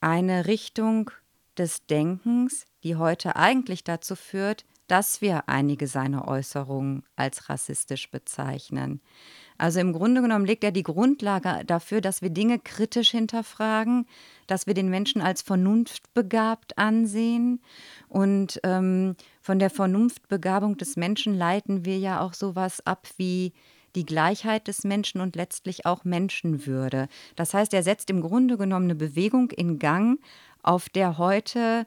eine 0.00 0.46
Richtung 0.46 1.10
des 1.58 1.84
Denkens, 1.84 2.64
die 2.84 2.96
heute 2.96 3.36
eigentlich 3.36 3.84
dazu 3.84 4.16
führt, 4.16 4.64
dass 4.86 5.20
wir 5.20 5.46
einige 5.46 5.86
seiner 5.86 6.26
Äußerungen 6.26 7.04
als 7.16 7.50
rassistisch 7.50 8.10
bezeichnen. 8.10 9.02
Also 9.60 9.78
im 9.78 9.92
Grunde 9.92 10.22
genommen 10.22 10.46
legt 10.46 10.64
er 10.64 10.72
die 10.72 10.82
Grundlage 10.82 11.66
dafür, 11.66 12.00
dass 12.00 12.22
wir 12.22 12.30
Dinge 12.30 12.58
kritisch 12.58 13.10
hinterfragen, 13.10 14.06
dass 14.46 14.66
wir 14.66 14.72
den 14.72 14.88
Menschen 14.88 15.20
als 15.20 15.42
vernunftbegabt 15.42 16.78
ansehen. 16.78 17.60
Und 18.08 18.58
ähm, 18.64 19.16
von 19.42 19.58
der 19.58 19.68
Vernunftbegabung 19.68 20.78
des 20.78 20.96
Menschen 20.96 21.34
leiten 21.34 21.84
wir 21.84 21.98
ja 21.98 22.22
auch 22.22 22.32
sowas 22.32 22.86
ab 22.86 23.06
wie 23.18 23.52
die 23.94 24.06
Gleichheit 24.06 24.66
des 24.66 24.84
Menschen 24.84 25.20
und 25.20 25.36
letztlich 25.36 25.84
auch 25.84 26.04
Menschenwürde. 26.04 27.08
Das 27.36 27.52
heißt, 27.52 27.74
er 27.74 27.82
setzt 27.82 28.08
im 28.08 28.22
Grunde 28.22 28.56
genommen 28.56 28.86
eine 28.86 28.94
Bewegung 28.94 29.50
in 29.50 29.78
Gang, 29.78 30.20
auf 30.62 30.88
der 30.88 31.18
heute 31.18 31.86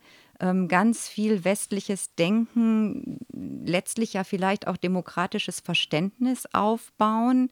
ganz 0.68 1.08
viel 1.08 1.46
westliches 1.46 2.16
Denken, 2.16 3.20
letztlich 3.66 4.14
ja 4.14 4.24
vielleicht 4.24 4.68
auch 4.68 4.78
demokratisches 4.78 5.60
Verständnis 5.60 6.48
aufbauen 6.54 7.50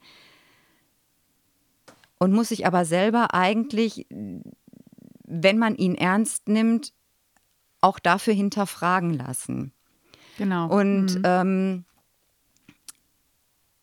und 2.17 2.33
muss 2.33 2.49
sich 2.49 2.67
aber 2.67 2.85
selber 2.85 3.33
eigentlich, 3.33 4.07
wenn 5.25 5.57
man 5.57 5.75
ihn 5.75 5.95
ernst 5.95 6.47
nimmt, 6.49 6.93
auch 7.79 7.97
dafür 7.97 8.33
hinterfragen 8.33 9.13
lassen. 9.13 9.71
Genau. 10.37 10.67
Und 10.67 11.15
mhm. 11.15 11.21
ähm, 11.23 11.85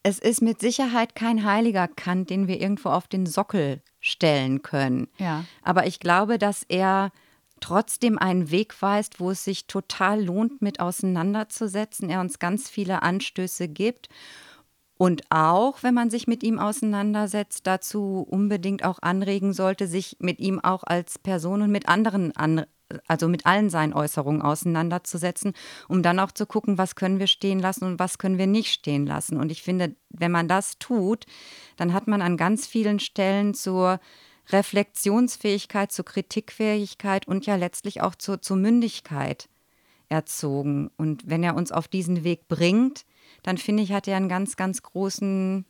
es 0.03 0.19
ist 0.19 0.41
mit 0.41 0.61
Sicherheit 0.61 1.15
kein 1.15 1.45
heiliger 1.45 1.89
Kant, 1.89 2.31
den 2.31 2.47
wir 2.47 2.61
irgendwo 2.61 2.91
auf 2.91 3.09
den 3.09 3.27
Sockel 3.27 3.83
stellen 4.01 4.63
können. 4.63 5.09
Ja. 5.19 5.45
Aber 5.63 5.87
ich 5.87 5.99
glaube, 5.99 6.39
dass 6.39 6.63
er 6.63 7.11
trotzdem 7.61 8.19
einen 8.19 8.51
Weg 8.51 8.81
weist, 8.83 9.21
wo 9.21 9.31
es 9.31 9.45
sich 9.45 9.67
total 9.67 10.25
lohnt, 10.25 10.63
mit 10.63 10.81
auseinanderzusetzen. 10.81 12.11
Er 12.11 12.21
uns 12.21 12.39
ganz 12.39 12.69
viele 12.69 13.03
Anstöße 13.03 13.69
gibt. 13.69 14.09
Und 14.99 15.23
auch, 15.31 15.85
wenn 15.85 15.95
man 15.95 16.11
sich 16.11 16.27
mit 16.27 16.43
ihm 16.43 16.59
auseinandersetzt, 16.59 17.67
dazu 17.69 18.27
unbedingt 18.29 18.85
auch 18.85 18.99
anregen 19.01 19.53
sollte, 19.53 19.87
sich 19.87 20.17
mit 20.19 20.41
ihm 20.41 20.59
auch 20.59 20.83
als 20.83 21.21
Person 21.21 21.63
und 21.63 21.71
mit 21.71 21.89
anderen, 21.89 22.33
also 23.07 23.29
mit 23.29 23.47
allen 23.47 23.71
seinen 23.71 23.93
Äußerungen 23.93 24.43
auseinanderzusetzen, 24.43 25.53
um 25.87 26.03
dann 26.03 26.19
auch 26.19 26.33
zu 26.33 26.47
gucken, 26.47 26.79
was 26.79 26.97
können 26.97 27.21
wir 27.21 27.29
stehen 27.29 27.61
lassen 27.61 27.85
und 27.85 28.01
was 28.01 28.19
können 28.19 28.39
wir 28.39 28.49
nicht 28.49 28.73
stehen 28.73 29.07
lassen. 29.07 29.39
Und 29.39 29.53
ich 29.53 29.63
finde, 29.63 29.95
wenn 30.09 30.33
man 30.33 30.49
das 30.49 30.79
tut, 30.81 31.27
dann 31.77 31.93
hat 31.93 32.09
man 32.09 32.21
an 32.21 32.37
ganz 32.37 32.67
vielen 32.67 32.99
Stellen 32.99 33.55
zur 33.55 34.01
Reflexionsfähigkeit, 34.51 35.93
zur 35.93 36.05
Kritikfähigkeit 36.05 37.29
und 37.29 37.47
ja 37.47 37.57
letztlich 37.57 38.01
auch 38.01 38.15
zur, 38.15 38.41
zur 38.41 38.57
Mündigkeit 38.57 39.49
erzogen. 40.09 40.91
Und 40.97 41.29
wenn 41.29 41.43
er 41.43 41.55
uns 41.55 41.73
auf 41.73 41.89
diesen 41.89 42.25
Weg 42.25 42.49
bringt, 42.49 43.05
dann 43.43 43.59
finde 43.59 43.83
ich, 43.83 43.93
hat 43.93 44.09
er 44.09 44.17
einen 44.17 44.29
ganz, 44.29 44.57
ganz 44.57 44.83
großen, 44.83 45.65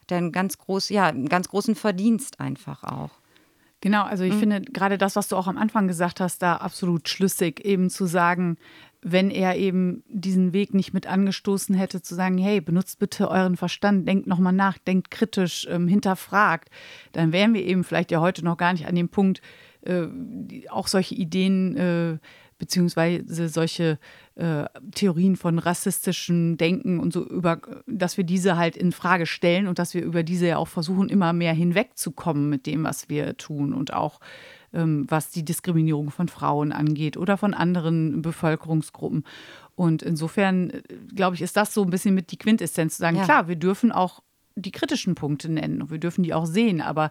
hat 0.00 0.12
er 0.12 0.18
einen 0.18 0.32
ganz 0.32 0.58
groß, 0.58 0.88
ja, 0.90 1.06
einen 1.06 1.28
ganz 1.28 1.48
großen 1.48 1.74
Verdienst 1.74 2.40
einfach 2.40 2.84
auch. 2.84 3.10
Genau, 3.80 4.04
also 4.04 4.24
ich 4.24 4.32
mhm. 4.34 4.38
finde 4.38 4.60
gerade 4.62 4.96
das, 4.96 5.14
was 5.14 5.28
du 5.28 5.36
auch 5.36 5.46
am 5.46 5.58
Anfang 5.58 5.88
gesagt 5.88 6.20
hast, 6.20 6.40
da 6.40 6.56
absolut 6.56 7.08
schlüssig, 7.08 7.62
eben 7.64 7.90
zu 7.90 8.06
sagen, 8.06 8.56
wenn 9.04 9.30
er 9.30 9.56
eben 9.56 10.02
diesen 10.08 10.54
Weg 10.54 10.72
nicht 10.72 10.94
mit 10.94 11.06
angestoßen 11.06 11.74
hätte, 11.74 12.00
zu 12.00 12.14
sagen, 12.14 12.38
hey, 12.38 12.60
benutzt 12.62 12.98
bitte 12.98 13.30
euren 13.30 13.56
Verstand, 13.56 14.08
denkt 14.08 14.26
nochmal 14.26 14.54
nach, 14.54 14.78
denkt 14.78 15.10
kritisch, 15.10 15.68
ähm, 15.70 15.86
hinterfragt, 15.86 16.70
dann 17.12 17.30
wären 17.30 17.52
wir 17.52 17.62
eben 17.64 17.84
vielleicht 17.84 18.10
ja 18.10 18.20
heute 18.20 18.44
noch 18.44 18.56
gar 18.56 18.72
nicht 18.72 18.86
an 18.86 18.94
dem 18.94 19.10
Punkt, 19.10 19.42
äh, 19.82 20.06
auch 20.70 20.88
solche 20.88 21.14
Ideen 21.14 21.76
äh, 21.76 22.18
beziehungsweise 22.58 23.48
solche 23.48 23.98
äh, 24.36 24.64
Theorien 24.94 25.36
von 25.36 25.58
rassistischen 25.58 26.56
Denken 26.56 26.98
und 26.98 27.12
so 27.12 27.26
über, 27.26 27.60
dass 27.86 28.16
wir 28.16 28.24
diese 28.24 28.56
halt 28.56 28.76
in 28.76 28.92
Frage 28.92 29.26
stellen 29.26 29.66
und 29.66 29.78
dass 29.78 29.92
wir 29.92 30.02
über 30.02 30.22
diese 30.22 30.46
ja 30.46 30.56
auch 30.56 30.68
versuchen, 30.68 31.10
immer 31.10 31.34
mehr 31.34 31.52
hinwegzukommen 31.52 32.48
mit 32.48 32.66
dem, 32.66 32.84
was 32.84 33.10
wir 33.10 33.36
tun 33.36 33.74
und 33.74 33.92
auch 33.92 34.20
was 35.08 35.30
die 35.30 35.44
Diskriminierung 35.44 36.10
von 36.10 36.28
Frauen 36.28 36.72
angeht 36.72 37.16
oder 37.16 37.36
von 37.36 37.54
anderen 37.54 38.22
Bevölkerungsgruppen. 38.22 39.24
Und 39.76 40.02
insofern, 40.02 40.70
äh, 40.70 40.82
glaube 41.14 41.36
ich, 41.36 41.42
ist 41.42 41.56
das 41.56 41.74
so 41.74 41.82
ein 41.82 41.90
bisschen 41.90 42.14
mit 42.14 42.30
die 42.30 42.38
Quintessenz 42.38 42.96
zu 42.96 43.02
sagen, 43.02 43.16
ja. 43.16 43.24
klar, 43.24 43.48
wir 43.48 43.56
dürfen 43.56 43.92
auch 43.92 44.22
die 44.56 44.70
kritischen 44.70 45.14
Punkte 45.14 45.50
nennen 45.50 45.82
und 45.82 45.90
wir 45.90 45.98
dürfen 45.98 46.22
die 46.22 46.34
auch 46.34 46.46
sehen, 46.46 46.80
aber 46.80 47.10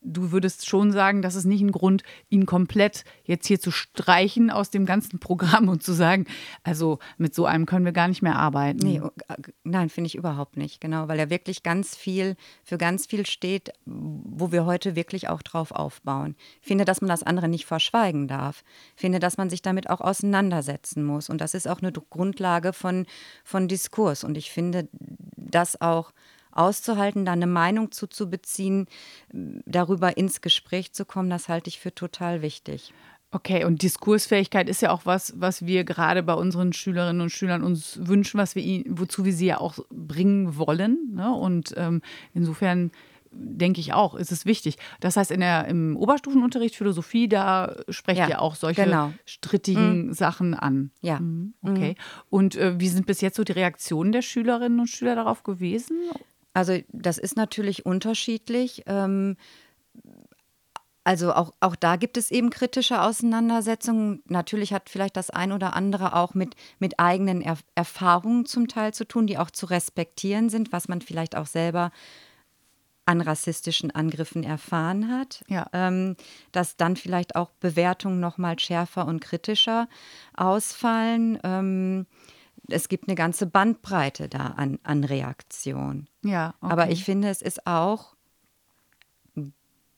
du 0.00 0.32
würdest 0.32 0.68
schon 0.68 0.92
sagen, 0.92 1.22
das 1.22 1.34
ist 1.34 1.44
nicht 1.44 1.60
ein 1.60 1.72
Grund, 1.72 2.02
ihn 2.28 2.46
komplett 2.46 3.04
jetzt 3.24 3.46
hier 3.46 3.60
zu 3.60 3.70
streichen 3.70 4.50
aus 4.50 4.70
dem 4.70 4.86
ganzen 4.86 5.18
Programm 5.18 5.68
und 5.68 5.82
zu 5.82 5.92
sagen, 5.92 6.26
also 6.62 6.98
mit 7.16 7.34
so 7.34 7.46
einem 7.46 7.66
können 7.66 7.84
wir 7.84 7.92
gar 7.92 8.08
nicht 8.08 8.22
mehr 8.22 8.36
arbeiten. 8.36 8.78
Nee, 8.82 9.00
oh, 9.00 9.10
äh, 9.28 9.36
nein, 9.64 9.88
finde 9.88 10.06
ich 10.08 10.14
überhaupt 10.14 10.56
nicht, 10.56 10.80
genau, 10.80 11.08
weil 11.08 11.18
er 11.18 11.30
wirklich 11.30 11.62
ganz 11.62 11.96
viel, 11.96 12.36
für 12.64 12.78
ganz 12.78 13.06
viel 13.06 13.26
steht, 13.26 13.72
wo 13.84 14.52
wir 14.52 14.66
heute 14.66 14.94
wirklich 14.96 15.28
auch 15.28 15.42
drauf 15.42 15.72
aufbauen. 15.72 16.36
Ich 16.60 16.68
finde, 16.68 16.84
dass 16.84 17.00
man 17.00 17.08
das 17.08 17.22
andere 17.22 17.48
nicht 17.48 17.66
verschweigen 17.66 18.28
darf. 18.28 18.62
Ich 18.94 19.00
finde, 19.00 19.18
dass 19.18 19.36
man 19.36 19.50
sich 19.50 19.62
damit 19.62 19.90
auch 19.90 20.00
auseinandersetzen 20.00 21.04
muss. 21.04 21.28
Und 21.28 21.40
das 21.40 21.54
ist 21.54 21.68
auch 21.68 21.82
eine 21.82 21.92
Grundlage 21.92 22.72
von, 22.72 23.06
von 23.44 23.68
Diskurs. 23.68 24.24
Und 24.24 24.36
ich 24.36 24.50
finde, 24.50 24.88
dass 25.36 25.80
auch 25.80 26.12
auszuhalten, 26.58 27.24
da 27.24 27.32
eine 27.32 27.46
Meinung 27.46 27.92
zuzubeziehen, 27.92 28.86
darüber 29.30 30.16
ins 30.16 30.40
Gespräch 30.40 30.92
zu 30.92 31.04
kommen, 31.04 31.30
das 31.30 31.48
halte 31.48 31.68
ich 31.68 31.78
für 31.78 31.94
total 31.94 32.42
wichtig. 32.42 32.92
Okay, 33.30 33.64
und 33.64 33.82
Diskursfähigkeit 33.82 34.70
ist 34.70 34.80
ja 34.80 34.90
auch 34.90 35.04
was, 35.04 35.34
was 35.38 35.66
wir 35.66 35.84
gerade 35.84 36.22
bei 36.22 36.32
unseren 36.32 36.72
Schülerinnen 36.72 37.20
und 37.20 37.30
Schülern 37.30 37.62
uns 37.62 37.98
wünschen, 38.02 38.38
was 38.38 38.54
wir 38.54 38.62
ihnen, 38.62 38.98
wozu 38.98 39.26
wir 39.26 39.34
sie 39.34 39.46
ja 39.46 39.60
auch 39.60 39.78
bringen 39.90 40.56
wollen. 40.56 41.12
Ne? 41.14 41.30
Und 41.34 41.74
ähm, 41.76 42.00
insofern 42.32 42.90
denke 43.30 43.80
ich 43.80 43.92
auch, 43.92 44.14
ist 44.14 44.32
es 44.32 44.46
wichtig. 44.46 44.78
Das 45.00 45.18
heißt, 45.18 45.30
in 45.30 45.40
der, 45.40 45.66
im 45.66 45.96
Oberstufenunterricht 45.96 46.74
Philosophie, 46.74 47.28
da 47.28 47.76
sprecht 47.90 48.20
ja, 48.20 48.28
ihr 48.28 48.40
auch 48.40 48.54
solche 48.54 48.84
genau. 48.84 49.12
strittigen 49.26 50.06
mhm. 50.06 50.12
Sachen 50.14 50.54
an. 50.54 50.90
Ja. 51.02 51.20
Mhm. 51.20 51.52
Okay. 51.62 51.90
Mhm. 51.90 52.22
Und 52.30 52.56
äh, 52.56 52.80
wie 52.80 52.88
sind 52.88 53.06
bis 53.06 53.20
jetzt 53.20 53.36
so 53.36 53.44
die 53.44 53.52
Reaktionen 53.52 54.12
der 54.12 54.22
Schülerinnen 54.22 54.80
und 54.80 54.88
Schüler 54.88 55.14
darauf 55.14 55.42
gewesen? 55.42 55.98
Also 56.58 56.80
das 56.88 57.18
ist 57.18 57.36
natürlich 57.36 57.86
unterschiedlich. 57.86 58.82
Ähm, 58.86 59.36
also 61.04 61.32
auch, 61.32 61.54
auch 61.60 61.76
da 61.76 61.94
gibt 61.94 62.16
es 62.16 62.32
eben 62.32 62.50
kritische 62.50 63.00
Auseinandersetzungen. 63.00 64.24
Natürlich 64.26 64.72
hat 64.72 64.90
vielleicht 64.90 65.16
das 65.16 65.30
ein 65.30 65.52
oder 65.52 65.76
andere 65.76 66.16
auch 66.16 66.34
mit, 66.34 66.56
mit 66.80 66.98
eigenen 66.98 67.42
er 67.42 67.58
Erfahrungen 67.76 68.44
zum 68.44 68.66
Teil 68.66 68.92
zu 68.92 69.06
tun, 69.06 69.28
die 69.28 69.38
auch 69.38 69.52
zu 69.52 69.66
respektieren 69.66 70.48
sind, 70.48 70.72
was 70.72 70.88
man 70.88 71.00
vielleicht 71.00 71.36
auch 71.36 71.46
selber 71.46 71.92
an 73.06 73.20
rassistischen 73.20 73.92
Angriffen 73.92 74.42
erfahren 74.42 75.10
hat, 75.10 75.44
ja. 75.46 75.66
ähm, 75.72 76.16
dass 76.50 76.76
dann 76.76 76.96
vielleicht 76.96 77.36
auch 77.36 77.52
Bewertungen 77.60 78.18
noch 78.18 78.36
mal 78.36 78.58
schärfer 78.58 79.06
und 79.06 79.20
kritischer 79.20 79.88
ausfallen. 80.36 81.38
Ähm, 81.44 82.06
es 82.68 82.88
gibt 82.88 83.08
eine 83.08 83.14
ganze 83.14 83.46
Bandbreite 83.46 84.28
da 84.28 84.48
an, 84.48 84.78
an 84.82 85.04
Reaktion. 85.04 86.08
Ja, 86.22 86.54
okay. 86.60 86.72
Aber 86.72 86.90
ich 86.90 87.04
finde, 87.04 87.28
es 87.28 87.42
ist 87.42 87.66
auch 87.66 88.14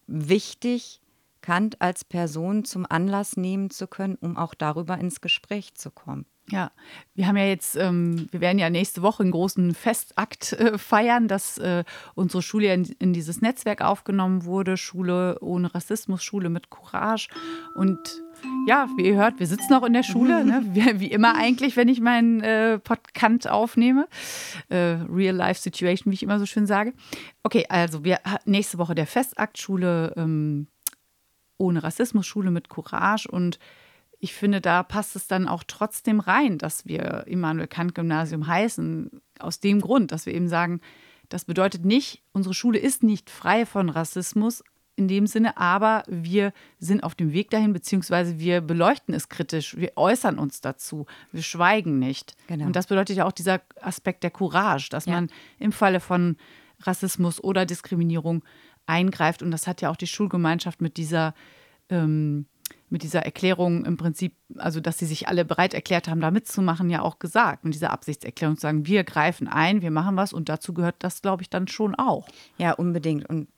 wichtig, 0.07 1.01
Kant 1.43 1.81
als 1.81 2.05
Person 2.05 2.65
zum 2.65 2.87
Anlass 2.89 3.37
nehmen 3.37 3.71
zu 3.71 3.87
können, 3.87 4.17
um 4.21 4.37
auch 4.37 4.55
darüber 4.55 4.99
ins 4.99 5.21
Gespräch 5.21 5.75
zu 5.75 5.91
kommen. 5.91 6.27
Ja, 6.51 6.73
wir 7.15 7.29
haben 7.29 7.37
ja 7.37 7.45
jetzt, 7.45 7.77
ähm, 7.77 8.27
wir 8.33 8.41
werden 8.41 8.59
ja 8.59 8.71
nächste 8.71 9.03
Woche 9.03 9.23
einen 9.23 9.31
großen 9.31 9.73
Festakt 9.75 10.53
äh, 10.55 10.79
feiern, 10.79 11.29
dass 11.29 11.59
äh, 11.59 11.85
unsere 12.15 12.43
Schule 12.43 12.75
in, 12.75 12.85
in, 12.99 13.13
dieses 13.13 13.41
Netzwerk 13.41 13.83
aufgenommen 13.83 14.45
wurde. 14.45 14.77
Schule 14.77 15.39
ohne 15.41 15.73
Rassismus, 15.73 16.25
Schule 16.25 16.49
mit 16.49 16.71
Courage. 16.71 17.29
Und 17.75 17.99
ja, 18.67 18.89
wie 18.97 19.09
ihr 19.09 19.17
hört, 19.17 19.39
wir 19.39 19.47
sitzen 19.47 19.73
noch 19.73 19.85
in 19.85 19.93
der 19.93 20.03
Schule, 20.03 20.45
ne? 20.45 20.63
wie, 20.73 21.01
wie, 21.01 21.11
immer 21.13 21.37
eigentlich, 21.37 21.77
wenn 21.77 21.89
ich 21.89 22.01
meinen 22.01 22.41
äh, 22.41 22.79
Podcast 22.79 23.49
aufnehme. 23.49 24.09
Äh, 24.69 24.99
Real 25.09 25.37
Life 25.37 25.61
Situation, 25.61 26.11
wie 26.11 26.17
ich 26.17 26.23
immer 26.25 26.41
so 26.41 26.47
schön 26.47 26.67
sage. 26.67 26.95
Okay, 27.45 27.67
also 27.69 28.03
wir 28.03 28.19
nächste 28.45 28.79
Woche 28.79 28.97
der 28.97 29.07
Festakt 29.07 29.59
Schule 29.59 30.15
ähm, 30.17 30.67
ohne 31.59 31.83
Rassismus, 31.83 32.27
Schule 32.27 32.51
mit 32.51 32.69
Courage 32.69 33.29
und 33.31 33.59
ich 34.21 34.35
finde, 34.35 34.61
da 34.61 34.83
passt 34.83 35.17
es 35.17 35.27
dann 35.27 35.49
auch 35.49 35.65
trotzdem 35.67 36.21
rein, 36.21 36.59
dass 36.59 36.87
wir 36.87 37.25
Immanuel 37.27 37.67
Kant 37.67 37.95
Gymnasium 37.95 38.47
heißen, 38.47 39.11
aus 39.39 39.61
dem 39.61 39.81
Grund, 39.81 40.13
dass 40.13 40.27
wir 40.27 40.35
eben 40.35 40.49
sagen, 40.49 40.81
das 41.31 41.47
bedeutet 41.47 41.85
nicht, 41.85 42.23
unsere 42.33 42.55
Schule 42.55 42.79
ist 42.79 43.03
nicht 43.03 43.31
frei 43.31 43.65
von 43.65 43.89
Rassismus 43.89 44.63
in 44.97 45.09
dem 45.09 45.27
Sinne, 45.27 45.57
aber 45.57 46.03
wir 46.07 46.53
sind 46.79 47.03
auf 47.03 47.15
dem 47.15 47.33
Weg 47.33 47.49
dahin, 47.51 47.73
beziehungsweise 47.73 48.39
wir 48.39 48.61
beleuchten 48.61 49.15
es 49.15 49.31
kritisch, 49.31 49.77
wir 49.77 49.93
äußern 49.97 50.39
uns 50.39 50.61
dazu, 50.61 51.07
wir 51.33 51.43
schweigen 51.43 51.99
nicht. 51.99 52.37
Genau. 52.49 52.67
Und 52.67 52.77
das 52.77 52.89
bedeutet 52.89 53.17
ja 53.17 53.25
auch 53.25 53.33
dieser 53.33 53.63
Aspekt 53.81 54.23
der 54.23 54.31
Courage, 54.31 54.91
dass 54.91 55.07
ja. 55.07 55.15
man 55.15 55.31
im 55.59 55.73
Falle 55.73 56.01
von 56.01 56.37
Rassismus 56.83 57.43
oder 57.43 57.65
Diskriminierung 57.65 58.45
eingreift. 58.85 59.43
Und 59.43 59.51
das 59.51 59.67
hat 59.67 59.81
ja 59.81 59.91
auch 59.91 59.97
die 59.97 60.07
Schulgemeinschaft 60.07 60.83
mit 60.83 60.99
dieser 60.99 61.35
ähm, 61.89 62.47
mit 62.91 63.03
dieser 63.03 63.21
Erklärung 63.21 63.85
im 63.85 63.97
Prinzip, 63.97 64.35
also 64.57 64.81
dass 64.81 64.99
sie 64.99 65.07
sich 65.07 65.29
alle 65.29 65.45
bereit 65.45 65.75
erklärt 65.75 66.09
haben, 66.09 66.21
da 66.21 66.31
mitzumachen, 66.31 66.91
ja 66.91 67.03
auch 67.03 67.19
gesagt. 67.19 67.65
Mit 67.65 67.75
dieser 67.75 67.91
Absichtserklärung 67.91 68.57
zu 68.57 68.63
sagen, 68.63 68.87
wir 68.87 69.05
greifen 69.05 69.49
ein, 69.49 69.81
wir 69.81 69.91
machen 69.91 70.17
was 70.17 70.33
und 70.33 70.49
dazu 70.49 70.75
gehört 70.75 70.97
das, 70.99 71.23
glaube 71.23 71.43
ich, 71.43 71.51
dann 71.51 71.69
schon 71.69 71.95
auch. 71.95 72.29
Ja, 72.59 72.73
unbedingt. 72.73 73.29
Und 73.29 73.49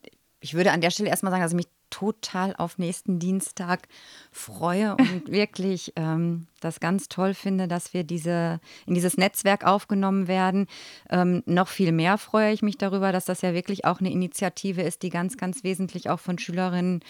ich 0.40 0.54
würde 0.54 0.72
an 0.72 0.80
der 0.80 0.90
Stelle 0.90 1.08
erstmal 1.08 1.30
sagen, 1.30 1.42
dass 1.42 1.52
ich 1.52 1.56
mich 1.56 1.68
total 1.92 2.54
auf 2.56 2.78
nächsten 2.78 3.18
Dienstag 3.18 3.86
freue 4.32 4.96
und 4.98 5.30
wirklich 5.30 5.92
ähm, 5.96 6.46
das 6.60 6.80
ganz 6.80 7.08
toll 7.08 7.34
finde, 7.34 7.68
dass 7.68 7.94
wir 7.94 8.02
diese, 8.02 8.60
in 8.86 8.94
dieses 8.94 9.16
Netzwerk 9.16 9.64
aufgenommen 9.64 10.26
werden. 10.26 10.66
Ähm, 11.10 11.42
noch 11.46 11.68
viel 11.68 11.92
mehr 11.92 12.18
freue 12.18 12.52
ich 12.52 12.62
mich 12.62 12.78
darüber, 12.78 13.12
dass 13.12 13.26
das 13.26 13.42
ja 13.42 13.54
wirklich 13.54 13.84
auch 13.84 14.00
eine 14.00 14.10
Initiative 14.10 14.82
ist, 14.82 15.02
die 15.02 15.10
ganz, 15.10 15.36
ganz 15.36 15.62
wesentlich 15.62 16.10
auch 16.10 16.20
von 16.20 16.38
Schülerinnen 16.38 17.00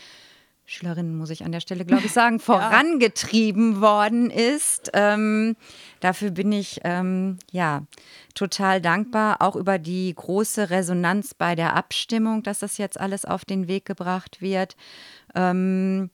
Schülerinnen, 0.64 1.16
muss 1.16 1.30
ich 1.30 1.44
an 1.44 1.52
der 1.52 1.60
Stelle, 1.60 1.84
glaube 1.84 2.06
ich, 2.06 2.12
sagen, 2.12 2.38
vorangetrieben 2.40 3.80
worden 3.80 4.30
ist. 4.30 4.90
Ähm, 4.94 5.56
dafür 6.00 6.30
bin 6.30 6.52
ich 6.52 6.80
ähm, 6.84 7.38
ja 7.50 7.82
total 8.34 8.80
dankbar, 8.80 9.42
auch 9.42 9.56
über 9.56 9.78
die 9.78 10.14
große 10.14 10.70
Resonanz 10.70 11.34
bei 11.34 11.54
der 11.54 11.74
Abstimmung, 11.76 12.42
dass 12.42 12.60
das 12.60 12.78
jetzt 12.78 12.98
alles 12.98 13.24
auf 13.24 13.44
den 13.44 13.68
Weg 13.68 13.84
gebracht 13.84 14.40
wird. 14.40 14.76
Ähm, 15.34 16.10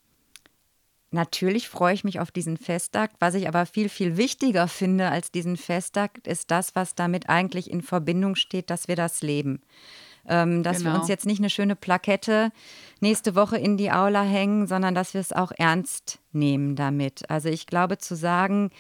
Natürlich 1.11 1.71
freue 1.71 1.95
ich 1.95 2.05
mich 2.05 2.21
auf 2.21 2.31
diesen 2.31 2.59
Festakt. 2.59 3.17
Was 3.19 3.35
ich 3.35 3.49
aber 3.49 3.65
viel, 3.65 3.89
viel 3.89 4.19
wichtiger 4.19 4.69
finde 4.69 5.09
als 5.09 5.31
diesen 5.31 5.57
Festakt, 5.57 6.27
ist 6.27 6.51
das, 6.51 6.75
was 6.75 6.95
damit 6.95 7.31
eigentlich 7.31 7.71
in 7.71 7.81
Verbindung 7.81 8.35
steht, 8.35 8.69
dass 8.69 8.89
wir 8.89 8.97
das 8.97 9.23
leben. 9.23 9.63
Ähm, 10.27 10.63
dass 10.63 10.79
genau. 10.79 10.93
wir 10.93 11.01
uns 11.01 11.09
jetzt 11.09 11.27
nicht 11.27 11.39
eine 11.39 11.51
schöne 11.51 11.77
Plakette 11.77 12.51
nächste 13.01 13.35
Woche 13.35 13.57
in 13.57 13.77
die 13.77 13.91
Aula 13.91 14.23
hängen, 14.23 14.67
sondern 14.67 14.95
dass 14.95 15.15
wir 15.15 15.21
es 15.21 15.33
auch 15.33 15.53
ernst 15.57 16.19
nehmen 16.33 16.77
damit. 16.77 17.31
Also 17.31 17.49
ich 17.49 17.67
glaube 17.67 17.99
zu 17.99 18.15
sagen, 18.17 18.71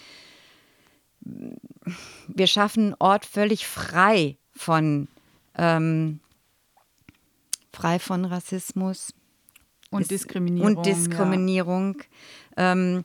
wir 1.20 2.46
schaffen 2.46 2.84
einen 2.84 2.96
Ort 2.98 3.24
völlig 3.24 3.66
frei 3.66 4.36
von 4.52 5.08
ähm, 5.56 6.20
frei 7.72 7.98
von 7.98 8.24
Rassismus 8.24 9.14
und 9.90 10.10
Diskriminierung. 10.10 10.76
Und 10.76 10.86
Diskriminierung 10.86 12.02
ja. 12.56 12.72
ähm, 12.72 13.04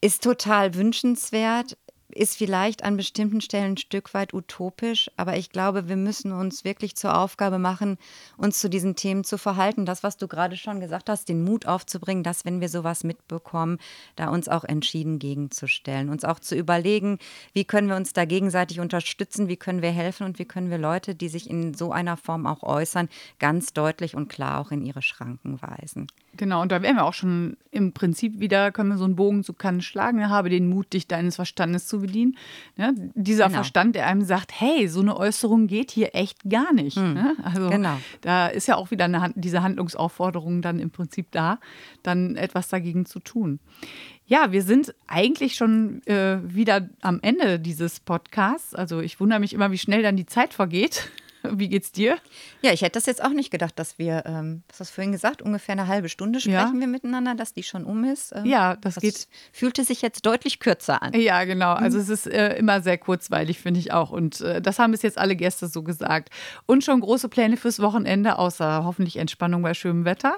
ist 0.00 0.22
total 0.22 0.74
wünschenswert 0.74 1.76
ist 2.10 2.36
vielleicht 2.36 2.84
an 2.84 2.96
bestimmten 2.96 3.40
Stellen 3.40 3.72
ein 3.72 3.76
Stück 3.76 4.14
weit 4.14 4.32
utopisch, 4.32 5.10
aber 5.16 5.36
ich 5.36 5.50
glaube, 5.50 5.88
wir 5.88 5.96
müssen 5.96 6.32
uns 6.32 6.64
wirklich 6.64 6.96
zur 6.96 7.18
Aufgabe 7.18 7.58
machen, 7.58 7.98
uns 8.36 8.60
zu 8.60 8.70
diesen 8.70 8.96
Themen 8.96 9.24
zu 9.24 9.36
verhalten. 9.36 9.84
Das, 9.84 10.02
was 10.02 10.16
du 10.16 10.26
gerade 10.26 10.56
schon 10.56 10.80
gesagt 10.80 11.10
hast, 11.10 11.28
den 11.28 11.44
Mut 11.44 11.66
aufzubringen, 11.66 12.22
dass, 12.22 12.44
wenn 12.44 12.60
wir 12.60 12.68
sowas 12.68 13.04
mitbekommen, 13.04 13.78
da 14.16 14.28
uns 14.28 14.48
auch 14.48 14.64
entschieden 14.64 15.18
gegenzustellen, 15.18 16.08
uns 16.08 16.24
auch 16.24 16.40
zu 16.40 16.56
überlegen, 16.56 17.18
wie 17.52 17.64
können 17.64 17.88
wir 17.88 17.96
uns 17.96 18.12
da 18.12 18.24
gegenseitig 18.24 18.80
unterstützen, 18.80 19.48
wie 19.48 19.56
können 19.56 19.82
wir 19.82 19.92
helfen 19.92 20.24
und 20.24 20.38
wie 20.38 20.46
können 20.46 20.70
wir 20.70 20.78
Leute, 20.78 21.14
die 21.14 21.28
sich 21.28 21.50
in 21.50 21.74
so 21.74 21.92
einer 21.92 22.16
Form 22.16 22.46
auch 22.46 22.62
äußern, 22.62 23.08
ganz 23.38 23.72
deutlich 23.74 24.14
und 24.14 24.28
klar 24.28 24.60
auch 24.60 24.70
in 24.70 24.82
ihre 24.82 25.02
Schranken 25.02 25.60
weisen. 25.60 26.06
Genau, 26.38 26.62
und 26.62 26.70
da 26.70 26.82
wären 26.82 26.96
wir 26.96 27.04
auch 27.04 27.14
schon 27.14 27.56
im 27.72 27.92
Prinzip 27.92 28.38
wieder, 28.38 28.70
können 28.70 28.90
wir 28.90 28.96
so 28.96 29.04
einen 29.04 29.16
Bogen 29.16 29.42
zu 29.42 29.52
Kant 29.52 29.82
schlagen, 29.82 30.28
habe 30.28 30.48
den 30.48 30.68
Mut, 30.70 30.92
dich 30.92 31.08
deines 31.08 31.34
Verstandes 31.34 31.88
zu 31.88 32.00
bedienen. 32.00 32.36
Ja, 32.76 32.92
dieser 33.14 33.46
genau. 33.46 33.56
Verstand, 33.56 33.96
der 33.96 34.06
einem 34.06 34.22
sagt, 34.22 34.52
hey, 34.54 34.86
so 34.86 35.00
eine 35.00 35.16
Äußerung 35.16 35.66
geht 35.66 35.90
hier 35.90 36.14
echt 36.14 36.48
gar 36.48 36.72
nicht. 36.72 36.96
Hm. 36.96 37.14
Ne? 37.14 37.36
Also 37.42 37.68
genau. 37.68 37.98
da 38.20 38.46
ist 38.46 38.68
ja 38.68 38.76
auch 38.76 38.92
wieder 38.92 39.06
eine, 39.06 39.32
diese 39.34 39.62
Handlungsaufforderung 39.64 40.62
dann 40.62 40.78
im 40.78 40.90
Prinzip 40.90 41.26
da, 41.32 41.58
dann 42.04 42.36
etwas 42.36 42.68
dagegen 42.68 43.04
zu 43.04 43.18
tun. 43.18 43.58
Ja, 44.26 44.52
wir 44.52 44.62
sind 44.62 44.94
eigentlich 45.08 45.56
schon 45.56 46.06
äh, 46.06 46.38
wieder 46.42 46.88
am 47.00 47.18
Ende 47.20 47.58
dieses 47.58 47.98
Podcasts. 47.98 48.76
Also 48.76 49.00
ich 49.00 49.18
wundere 49.18 49.40
mich 49.40 49.54
immer, 49.54 49.72
wie 49.72 49.78
schnell 49.78 50.02
dann 50.02 50.16
die 50.16 50.26
Zeit 50.26 50.54
vergeht. 50.54 51.10
Wie 51.42 51.68
geht's 51.68 51.92
dir? 51.92 52.18
Ja, 52.62 52.72
ich 52.72 52.82
hätte 52.82 52.92
das 52.92 53.06
jetzt 53.06 53.22
auch 53.22 53.30
nicht 53.30 53.50
gedacht, 53.50 53.78
dass 53.78 53.98
wir, 53.98 54.24
ähm, 54.26 54.62
was 54.68 54.80
hast 54.80 54.90
du 54.90 54.94
vorhin 54.94 55.12
gesagt, 55.12 55.42
ungefähr 55.42 55.72
eine 55.72 55.86
halbe 55.86 56.08
Stunde 56.08 56.40
sprechen 56.40 56.54
ja. 56.54 56.80
wir 56.80 56.86
miteinander, 56.86 57.34
dass 57.34 57.54
die 57.54 57.62
schon 57.62 57.84
um 57.84 58.04
ist. 58.04 58.32
Ähm, 58.34 58.44
ja, 58.44 58.76
das, 58.76 58.94
das, 58.94 59.02
geht. 59.02 59.28
Fühlte 59.52 59.84
sich 59.84 60.02
jetzt 60.02 60.26
deutlich 60.26 60.60
kürzer 60.60 61.02
an. 61.02 61.12
Ja, 61.14 61.44
genau. 61.44 61.72
Also 61.72 61.98
mhm. 61.98 62.02
es 62.04 62.08
ist 62.08 62.26
äh, 62.26 62.56
immer 62.56 62.82
sehr 62.82 62.98
kurzweilig, 62.98 63.58
finde 63.60 63.80
ich 63.80 63.92
auch. 63.92 64.10
Und 64.10 64.40
äh, 64.40 64.60
das 64.60 64.78
haben 64.78 64.92
bis 64.92 65.02
jetzt 65.02 65.18
alle 65.18 65.36
Gäste 65.36 65.68
so 65.68 65.82
gesagt. 65.82 66.30
Und 66.66 66.84
schon 66.84 67.00
große 67.00 67.28
Pläne 67.28 67.56
fürs 67.56 67.80
Wochenende, 67.80 68.38
außer 68.38 68.84
hoffentlich 68.84 69.16
Entspannung 69.16 69.62
bei 69.62 69.74
schönem 69.74 70.04
Wetter. 70.04 70.36